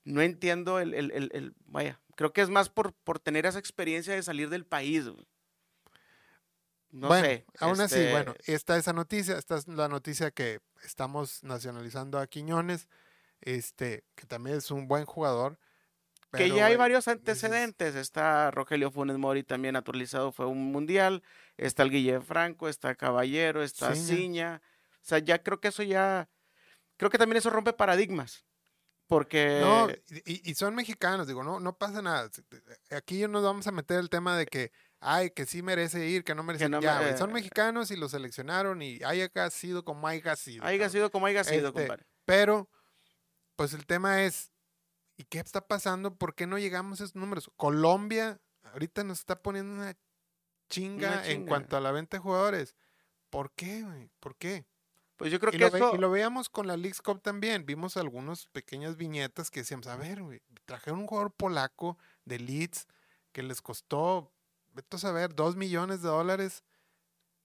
no 0.03 0.21
entiendo 0.21 0.79
el, 0.79 0.93
el- 0.93 1.11
el- 1.11 1.29
el- 1.33 1.53
vaya, 1.65 1.99
creo 2.15 2.31
que 2.33 2.41
es 2.41 2.49
más 2.49 2.69
por, 2.69 2.93
por 2.93 3.19
tener 3.19 3.45
esa 3.45 3.59
experiencia 3.59 4.13
de 4.13 4.23
salir 4.23 4.49
del 4.49 4.65
país. 4.65 5.05
No 6.91 7.07
bueno, 7.07 7.25
sé. 7.27 7.45
aún 7.59 7.81
así, 7.81 7.95
este, 7.99 8.11
bueno, 8.11 8.35
está 8.45 8.77
esa 8.77 8.93
noticia, 8.93 9.37
esta 9.37 9.57
es 9.57 9.67
la 9.67 9.89
noticia 9.89 10.31
que 10.31 10.61
estamos 10.83 11.43
nacionalizando 11.43 12.19
a 12.19 12.27
Quiñones, 12.27 12.87
este, 13.41 14.05
que 14.15 14.25
también 14.25 14.57
es 14.57 14.71
un 14.71 14.87
buen 14.87 15.05
jugador, 15.05 15.59
que 16.31 16.49
ya 16.49 16.65
hay 16.67 16.75
varios 16.75 17.07
antecedentes. 17.07 17.95
Está 17.95 18.51
Rogelio 18.51 18.91
Funes 18.91 19.17
Mori 19.17 19.43
también 19.43 19.73
naturalizado, 19.73 20.31
fue 20.33 20.45
un 20.45 20.71
mundial. 20.71 21.23
Está 21.55 21.83
el 21.83 21.91
Guille 21.91 22.19
Franco, 22.19 22.67
está 22.67 22.93
Caballero, 22.95 23.63
está 23.63 23.95
Ciña. 23.95 24.61
O 24.95 25.05
sea, 25.07 25.19
ya 25.19 25.41
creo 25.43 25.61
que 25.61 25.69
eso 25.69 25.81
ya. 25.83 26.27
Creo 26.97 27.09
que 27.09 27.17
también 27.17 27.37
eso 27.37 27.49
rompe 27.49 27.73
paradigmas. 27.73 28.45
Porque. 29.07 29.59
No, 29.61 29.87
y, 30.25 30.49
y, 30.49 30.55
son 30.55 30.73
mexicanos, 30.73 31.27
digo, 31.27 31.43
no, 31.43 31.59
no 31.59 31.77
pasa 31.77 32.01
nada. 32.01 32.29
Aquí 32.89 33.27
nos 33.27 33.43
vamos 33.43 33.67
a 33.67 33.71
meter 33.71 33.99
el 33.99 34.09
tema 34.09 34.35
de 34.35 34.47
que, 34.47 34.71
ay, 34.99 35.29
que 35.29 35.45
sí 35.45 35.61
merece 35.61 36.07
ir, 36.07 36.23
que 36.23 36.33
no 36.33 36.41
merece 36.43 36.65
ir. 36.65 36.79
ya, 36.79 37.15
son 37.15 37.31
mexicanos 37.31 37.91
y 37.91 37.97
lo 37.97 38.09
seleccionaron 38.09 38.81
y 38.81 39.03
haya 39.03 39.29
sido 39.51 39.85
como 39.85 40.07
haya 40.07 40.35
sido. 40.35 40.65
Haya 40.65 40.89
sido 40.89 41.11
como 41.11 41.27
haya 41.27 41.43
sido, 41.43 41.67
este, 41.67 41.81
compadre. 41.81 42.07
Pero, 42.25 42.67
pues 43.55 43.73
el 43.73 43.85
tema 43.85 44.23
es, 44.23 44.51
¿y 45.17 45.23
qué 45.25 45.37
está 45.37 45.61
pasando? 45.67 46.15
¿Por 46.15 46.33
qué 46.33 46.47
no 46.47 46.57
llegamos 46.57 46.99
a 46.99 47.03
esos 47.03 47.15
números? 47.15 47.51
Colombia 47.57 48.41
ahorita 48.75 49.03
nos 49.03 49.19
está 49.19 49.41
poniendo 49.41 49.73
una 49.73 49.97
chinga, 50.69 51.25
en 51.27 51.45
cuanto 51.45 51.77
a 51.77 51.81
la 51.81 51.91
venta 51.91 52.17
de 52.17 52.21
jugadores. 52.21 52.75
¿Por 53.29 53.51
qué, 53.53 53.83
güey? 53.83 54.09
¿Por 54.19 54.35
qué? 54.35 54.65
Pues 55.17 55.31
yo 55.31 55.39
creo 55.39 55.53
y 55.53 55.57
que 55.57 55.79
lo 55.79 55.95
Y 55.95 55.97
lo 55.97 56.11
veíamos 56.11 56.49
con 56.49 56.67
la 56.67 56.75
League 56.75 56.97
Cup 57.03 57.21
también. 57.21 57.65
Vimos 57.65 57.97
algunas 57.97 58.47
pequeñas 58.47 58.97
viñetas 58.97 59.49
que 59.49 59.61
decíamos, 59.61 59.87
a 59.87 59.95
ver, 59.95 60.21
güey, 60.21 60.41
trajeron 60.65 60.99
un 60.99 61.07
jugador 61.07 61.31
polaco 61.31 61.97
de 62.25 62.39
Leeds 62.39 62.87
que 63.31 63.43
les 63.43 63.61
costó, 63.61 64.31
a 64.89 64.97
saber, 64.97 65.33
dos 65.35 65.55
millones 65.55 66.01
de 66.01 66.09
dólares. 66.09 66.63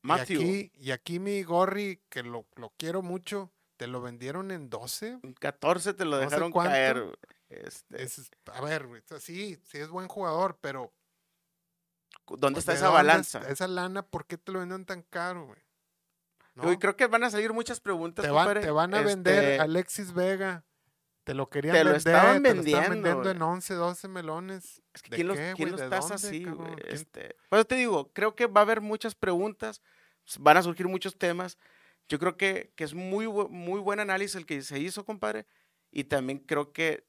Y 0.02 0.12
aquí, 0.12 0.72
y 0.74 0.90
aquí 0.92 1.18
mi 1.18 1.42
Gorri, 1.42 2.00
que 2.08 2.22
lo, 2.22 2.46
lo 2.56 2.72
quiero 2.76 3.02
mucho, 3.02 3.52
te 3.76 3.86
lo 3.86 4.00
vendieron 4.00 4.50
en 4.50 4.70
12. 4.70 5.20
14 5.38 5.94
te 5.94 6.04
lo 6.04 6.18
dejaron 6.18 6.52
caer. 6.52 7.18
Este. 7.48 8.06
a 8.52 8.60
ver, 8.60 8.86
sí, 9.18 9.58
sí 9.64 9.78
es 9.78 9.88
buen 9.88 10.08
jugador, 10.08 10.58
pero. 10.60 10.92
¿Dónde 12.26 12.60
está 12.60 12.74
esa 12.74 12.90
balanza? 12.90 13.40
esa 13.48 13.66
lana, 13.66 14.02
¿por 14.02 14.26
qué 14.26 14.38
te 14.38 14.52
lo 14.52 14.60
venden 14.60 14.84
tan 14.84 15.02
caro, 15.02 15.46
güey? 15.46 15.60
¿No? 16.54 16.78
creo 16.78 16.96
que 16.96 17.06
van 17.06 17.24
a 17.24 17.30
salir 17.30 17.52
muchas 17.52 17.80
preguntas. 17.80 18.24
Te, 18.24 18.30
van, 18.30 18.60
te 18.60 18.70
van 18.70 18.94
a 18.94 19.02
vender 19.02 19.44
este 19.44 19.60
Alexis 19.60 20.12
Vega. 20.12 20.64
Te 21.24 21.34
lo 21.34 21.48
querían 21.48 21.74
te 21.74 21.84
lo 21.84 21.92
vender. 21.92 22.14
Estaban 22.14 22.42
te 22.42 22.52
vendiendo, 22.52 22.82
lo 22.82 22.90
vendiendo 22.90 23.30
en 23.30 23.42
11, 23.42 23.74
12 23.74 24.08
melones. 24.08 24.82
Es 24.92 25.02
que 25.02 25.10
¿quién, 25.10 25.28
los, 25.28 25.38
¿quién 25.54 25.74
estás 25.74 26.10
así, 26.10 26.44
güey? 26.44 26.74
Este, 26.86 27.36
pues 27.48 27.66
te 27.66 27.76
digo, 27.76 28.12
creo 28.12 28.34
que 28.34 28.46
va 28.46 28.60
a 28.60 28.64
haber 28.64 28.80
muchas 28.80 29.14
preguntas. 29.14 29.82
Van 30.38 30.56
a 30.56 30.62
surgir 30.62 30.88
muchos 30.88 31.16
temas. 31.16 31.58
Yo 32.08 32.18
creo 32.18 32.36
que, 32.36 32.72
que 32.74 32.84
es 32.84 32.94
muy, 32.94 33.28
muy 33.28 33.80
buen 33.80 34.00
análisis 34.00 34.34
el 34.34 34.46
que 34.46 34.60
se 34.62 34.78
hizo, 34.80 35.04
compadre. 35.04 35.46
Y 35.92 36.04
también 36.04 36.38
creo 36.38 36.72
que 36.72 37.04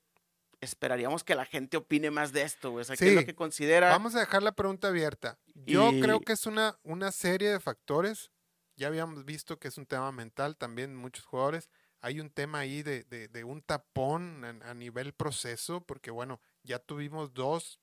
esperaríamos 0.62 1.24
que 1.24 1.36
la 1.36 1.46
gente 1.46 1.78
opine 1.78 2.12
más 2.12 2.32
de 2.32 2.44
esto, 2.44 2.72
güey. 2.72 2.84
O 2.84 2.86
sea, 2.86 2.96
¿qué 2.96 3.10
es 3.10 3.16
lo 3.16 3.26
que 3.26 3.36
considera? 3.36 3.90
Vamos 3.90 4.16
a 4.16 4.20
dejar 4.20 4.44
la 4.44 4.52
pregunta 4.52 4.90
abierta. 4.90 5.40
Yo 5.66 5.90
creo 6.00 6.22
que 6.22 6.34
es 6.34 6.46
una, 6.46 6.78
una 6.84 7.12
serie 7.12 7.50
de 7.50 7.60
factores. 7.60 8.30
Ya 8.76 8.88
habíamos 8.88 9.26
visto 9.26 9.60
que 9.60 9.68
es 9.68 9.78
un 9.78 9.86
tema 9.86 10.12
mental 10.12 10.58
también, 10.58 10.96
muchos 10.96 11.26
jugadores. 11.26 11.70
Hay 12.00 12.20
un 12.20 12.30
tema 12.30 12.60
ahí 12.60 12.82
de, 12.84 13.04
de, 13.04 13.28
de 13.28 13.44
un 13.44 13.62
tapón 13.62 14.44
a, 14.44 14.70
a, 14.70 14.74
nivel 14.74 15.14
proceso, 15.14 15.82
porque 15.86 16.10
bueno, 16.10 16.42
ya 16.64 16.80
tuvimos 16.80 17.34
dos 17.34 17.80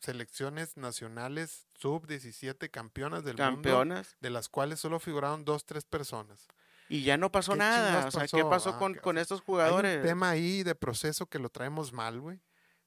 selecciones 0.00 0.76
nacionales 0.76 1.66
sub-17 1.78 2.70
campeonas 2.70 3.24
del 3.24 3.36
mundo, 3.36 3.84
de 4.20 4.30
las 4.30 4.48
cuales 4.48 4.80
solo 4.80 5.00
figuraron 5.00 5.44
dos, 5.44 5.66
tres 5.66 5.84
personas. 5.84 6.46
Y 6.88 7.02
ya 7.02 7.16
no 7.16 7.30
pasó 7.30 7.54
nada. 7.54 8.06
O 8.06 8.10
sea, 8.10 8.26
¿qué 8.26 8.44
pasó 8.44 8.70
ah, 8.70 8.78
con, 8.78 8.94
con 8.94 9.18
estos 9.18 9.42
jugadores? 9.42 9.90
Hay 9.90 9.96
un 9.98 10.04
tema 10.04 10.30
ahí 10.30 10.62
de 10.62 10.74
proceso 10.74 11.26
que 11.26 11.38
lo 11.38 11.50
traemos 11.50 11.92
mal, 11.92 12.20
güey. 12.20 12.40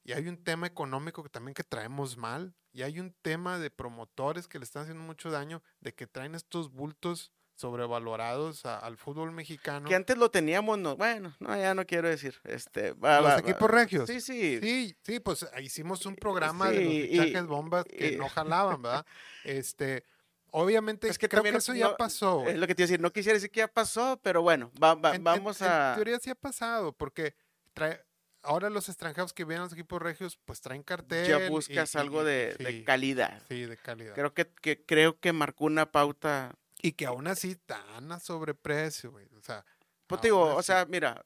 Y 0.04 0.12
hay 0.12 0.26
un 0.26 0.42
tema 0.42 0.66
económico 0.66 1.22
que 1.22 1.28
también 1.28 1.54
que 1.54 1.62
traemos 1.62 2.16
mal. 2.16 2.54
Y 2.72 2.82
hay 2.82 2.98
un 2.98 3.12
tema 3.12 3.58
de 3.58 3.70
promotores 3.70 4.48
que 4.48 4.58
le 4.58 4.64
están 4.64 4.82
haciendo 4.82 5.04
mucho 5.04 5.30
daño, 5.30 5.62
de 5.80 5.94
que 5.94 6.06
traen 6.06 6.34
estos 6.34 6.72
bultos 6.72 7.32
sobrevalorados 7.62 8.66
al 8.66 8.96
fútbol 8.96 9.30
mexicano. 9.30 9.88
Que 9.88 9.94
antes 9.94 10.18
lo 10.18 10.30
teníamos, 10.30 10.78
no, 10.78 10.96
bueno, 10.96 11.34
no, 11.38 11.56
ya 11.56 11.74
no 11.74 11.86
quiero 11.86 12.08
decir. 12.08 12.34
Este, 12.42 12.92
los 13.00 13.38
equipos 13.38 13.70
regios. 13.70 14.08
Sí, 14.08 14.20
sí. 14.20 14.58
Sí, 14.60 14.96
sí, 15.02 15.20
pues 15.20 15.46
hicimos 15.62 16.04
un 16.06 16.16
programa 16.16 16.70
de 16.70 16.84
los 16.84 16.92
fichajes 16.92 17.46
bombas 17.46 17.84
que 17.84 18.16
no 18.16 18.28
jalaban, 18.28 18.82
¿verdad? 18.82 19.06
Este, 19.44 20.04
obviamente, 20.50 21.06
es 21.06 21.18
que 21.18 21.28
creo 21.28 21.44
que 21.44 21.50
eso 21.50 21.72
ya 21.72 21.96
pasó. 21.96 22.44
Es 22.48 22.58
lo 22.58 22.66
que 22.66 22.74
te 22.74 22.82
iba 22.82 22.86
a 22.86 22.88
decir, 22.88 23.00
no 23.00 23.12
quisiera 23.12 23.34
decir 23.34 23.50
que 23.50 23.58
ya 23.58 23.68
pasó, 23.68 24.18
pero 24.22 24.42
bueno, 24.42 24.72
vamos 24.74 25.62
a... 25.62 25.90
En 25.90 25.94
teoría 25.94 26.18
sí 26.18 26.30
ha 26.30 26.34
pasado, 26.34 26.92
porque 26.92 27.36
trae, 27.74 28.04
ahora 28.42 28.70
los 28.70 28.88
extranjeros 28.88 29.32
que 29.32 29.44
vienen 29.44 29.60
a 29.60 29.64
los 29.66 29.72
equipos 29.72 30.02
regios, 30.02 30.36
pues 30.44 30.60
traen 30.60 30.82
cartel. 30.82 31.28
Ya 31.28 31.48
buscas 31.48 31.94
algo 31.94 32.24
de, 32.24 32.82
calidad. 32.84 33.40
Sí, 33.48 33.66
de 33.66 33.76
calidad. 33.76 34.14
Creo 34.14 34.34
que, 34.34 34.48
que, 34.48 34.84
creo 34.84 35.20
que 35.20 35.32
marcó 35.32 35.66
una 35.66 35.92
pauta 35.92 36.56
y 36.82 36.92
que 36.92 37.06
aún 37.06 37.28
así 37.28 37.54
tan 37.54 38.10
a 38.10 38.18
sobreprecio, 38.18 39.12
güey. 39.12 39.26
O 39.38 39.40
sea. 39.40 39.64
Pues 40.08 40.20
te 40.20 40.26
digo, 40.26 40.54
o 40.54 40.62
sea, 40.62 40.84
mira, 40.84 41.24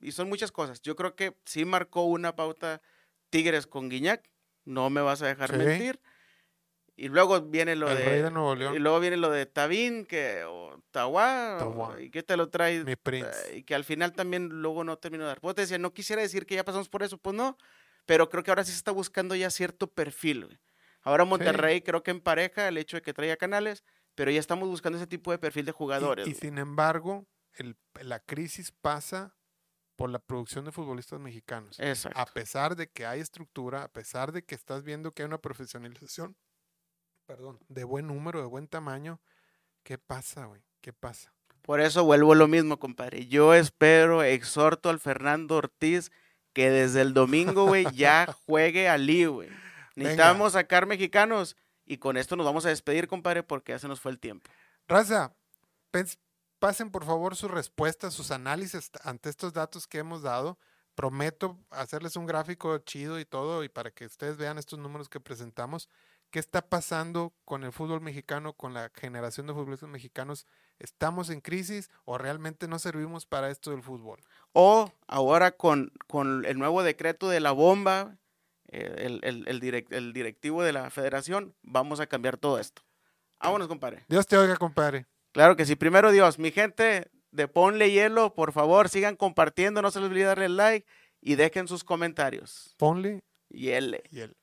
y 0.00 0.12
son 0.12 0.28
muchas 0.28 0.52
cosas. 0.52 0.80
Yo 0.82 0.94
creo 0.94 1.16
que 1.16 1.34
sí 1.44 1.64
marcó 1.64 2.04
una 2.04 2.36
pauta 2.36 2.80
Tigres 3.30 3.66
con 3.66 3.88
Guiñac. 3.88 4.30
No 4.64 4.88
me 4.90 5.00
vas 5.00 5.22
a 5.22 5.26
dejar 5.26 5.56
mentir. 5.56 6.00
Y 6.96 7.08
luego 7.08 7.40
viene 7.40 7.74
lo 7.74 7.92
de, 7.92 8.18
Y 8.74 8.78
luego 8.78 9.00
viene 9.00 9.16
lo 9.16 9.30
de 9.30 9.46
Tabín, 9.46 10.06
que, 10.06 10.44
o 10.44 10.80
Tawa, 10.92 11.96
y 11.98 12.10
que 12.10 12.22
te 12.22 12.36
lo 12.36 12.50
trae. 12.50 12.84
Mi 12.84 12.94
prince. 12.94 13.56
Y 13.56 13.62
que 13.64 13.74
al 13.74 13.82
final 13.82 14.12
también 14.12 14.48
luego 14.48 14.84
no 14.84 14.96
terminó 14.98 15.24
de 15.24 15.28
dar. 15.28 15.40
Pues 15.40 15.56
te 15.56 15.62
decía, 15.62 15.78
no 15.78 15.92
quisiera 15.92 16.22
decir 16.22 16.46
que 16.46 16.54
ya 16.54 16.64
pasamos 16.64 16.88
por 16.88 17.02
eso, 17.02 17.18
pues 17.18 17.34
no. 17.34 17.58
Pero 18.06 18.28
creo 18.28 18.44
que 18.44 18.52
ahora 18.52 18.64
sí 18.64 18.70
se 18.70 18.76
está 18.76 18.92
buscando 18.92 19.34
ya 19.34 19.50
cierto 19.50 19.88
perfil. 19.88 20.46
Güey. 20.46 20.58
Ahora 21.02 21.24
Monterrey 21.24 21.80
creo 21.80 22.02
que 22.02 22.12
en 22.12 22.20
pareja 22.20 22.68
el 22.68 22.78
hecho 22.78 22.96
de 22.96 23.02
que 23.02 23.12
traiga 23.12 23.36
canales 23.36 23.82
pero 24.14 24.30
ya 24.30 24.40
estamos 24.40 24.68
buscando 24.68 24.98
ese 24.98 25.06
tipo 25.06 25.30
de 25.30 25.38
perfil 25.38 25.66
de 25.66 25.72
jugadores. 25.72 26.26
Y, 26.26 26.34
sin 26.34 26.58
embargo, 26.58 27.26
el, 27.54 27.76
la 28.02 28.20
crisis 28.20 28.72
pasa 28.72 29.34
por 29.96 30.10
la 30.10 30.18
producción 30.18 30.64
de 30.64 30.72
futbolistas 30.72 31.20
mexicanos. 31.20 31.78
Exacto. 31.78 32.18
A 32.18 32.26
pesar 32.26 32.76
de 32.76 32.88
que 32.88 33.06
hay 33.06 33.20
estructura, 33.20 33.84
a 33.84 33.88
pesar 33.88 34.32
de 34.32 34.44
que 34.44 34.54
estás 34.54 34.82
viendo 34.82 35.12
que 35.12 35.22
hay 35.22 35.26
una 35.26 35.38
profesionalización, 35.38 36.36
perdón, 37.26 37.60
de 37.68 37.84
buen 37.84 38.08
número, 38.08 38.40
de 38.40 38.46
buen 38.46 38.68
tamaño, 38.68 39.20
¿qué 39.82 39.98
pasa, 39.98 40.46
güey? 40.46 40.62
¿Qué 40.80 40.92
pasa? 40.92 41.32
Por 41.62 41.80
eso 41.80 42.04
vuelvo 42.04 42.32
a 42.32 42.36
lo 42.36 42.48
mismo, 42.48 42.78
compadre. 42.78 43.26
Yo 43.26 43.54
espero, 43.54 44.22
exhorto 44.22 44.90
al 44.90 45.00
Fernando 45.00 45.56
Ortiz 45.56 46.10
que 46.52 46.70
desde 46.70 47.00
el 47.00 47.14
domingo, 47.14 47.66
güey, 47.66 47.86
ya 47.94 48.26
juegue 48.46 48.88
a 48.88 48.98
güey. 48.98 49.48
Necesitamos 49.96 50.52
sacar 50.52 50.86
mexicanos 50.86 51.56
y 51.86 51.98
con 51.98 52.16
esto 52.16 52.36
nos 52.36 52.46
vamos 52.46 52.66
a 52.66 52.70
despedir, 52.70 53.08
compadre, 53.08 53.42
porque 53.42 53.72
ya 53.72 53.78
se 53.78 53.88
nos 53.88 54.00
fue 54.00 54.12
el 54.12 54.18
tiempo. 54.18 54.50
Raza, 54.88 55.34
pasen 56.58 56.90
por 56.90 57.04
favor 57.04 57.36
sus 57.36 57.50
respuestas, 57.50 58.14
sus 58.14 58.30
análisis 58.30 58.90
ante 59.02 59.28
estos 59.28 59.52
datos 59.52 59.86
que 59.86 59.98
hemos 59.98 60.22
dado. 60.22 60.58
Prometo 60.94 61.58
hacerles 61.70 62.16
un 62.16 62.26
gráfico 62.26 62.78
chido 62.78 63.18
y 63.18 63.24
todo, 63.24 63.64
y 63.64 63.68
para 63.68 63.90
que 63.90 64.06
ustedes 64.06 64.36
vean 64.36 64.58
estos 64.58 64.78
números 64.78 65.08
que 65.08 65.20
presentamos. 65.20 65.88
¿Qué 66.30 66.40
está 66.40 66.68
pasando 66.68 67.32
con 67.44 67.62
el 67.62 67.72
fútbol 67.72 68.00
mexicano, 68.00 68.54
con 68.54 68.74
la 68.74 68.90
generación 68.92 69.46
de 69.46 69.52
futbolistas 69.52 69.88
mexicanos? 69.88 70.46
¿Estamos 70.80 71.30
en 71.30 71.40
crisis 71.40 71.90
o 72.04 72.18
realmente 72.18 72.66
no 72.66 72.80
servimos 72.80 73.24
para 73.24 73.50
esto 73.50 73.70
del 73.70 73.82
fútbol? 73.82 74.20
O 74.52 74.92
ahora 75.06 75.52
con, 75.52 75.92
con 76.08 76.44
el 76.44 76.58
nuevo 76.58 76.82
decreto 76.82 77.28
de 77.28 77.38
la 77.38 77.52
bomba, 77.52 78.16
el, 78.74 79.20
el, 79.22 79.84
el, 79.90 80.12
directivo 80.12 80.62
de 80.62 80.72
la 80.72 80.90
federación, 80.90 81.54
vamos 81.62 82.00
a 82.00 82.06
cambiar 82.06 82.36
todo 82.36 82.58
esto. 82.58 82.82
Vámonos, 83.40 83.68
compadre. 83.68 84.04
Dios 84.08 84.26
te 84.26 84.36
oiga, 84.36 84.56
compadre. 84.56 85.06
Claro 85.32 85.56
que 85.56 85.66
sí. 85.66 85.76
Primero 85.76 86.12
Dios, 86.12 86.38
mi 86.38 86.50
gente 86.50 87.10
de 87.30 87.48
Ponle 87.48 87.90
Hielo, 87.90 88.34
por 88.34 88.52
favor, 88.52 88.88
sigan 88.88 89.16
compartiendo, 89.16 89.82
no 89.82 89.90
se 89.90 90.00
les 90.00 90.08
olvide 90.08 90.24
darle 90.24 90.48
like 90.48 90.86
y 91.20 91.34
dejen 91.34 91.68
sus 91.68 91.84
comentarios. 91.84 92.74
Ponle 92.78 93.22
Hielo. 93.48 93.98
Hielo. 94.10 94.34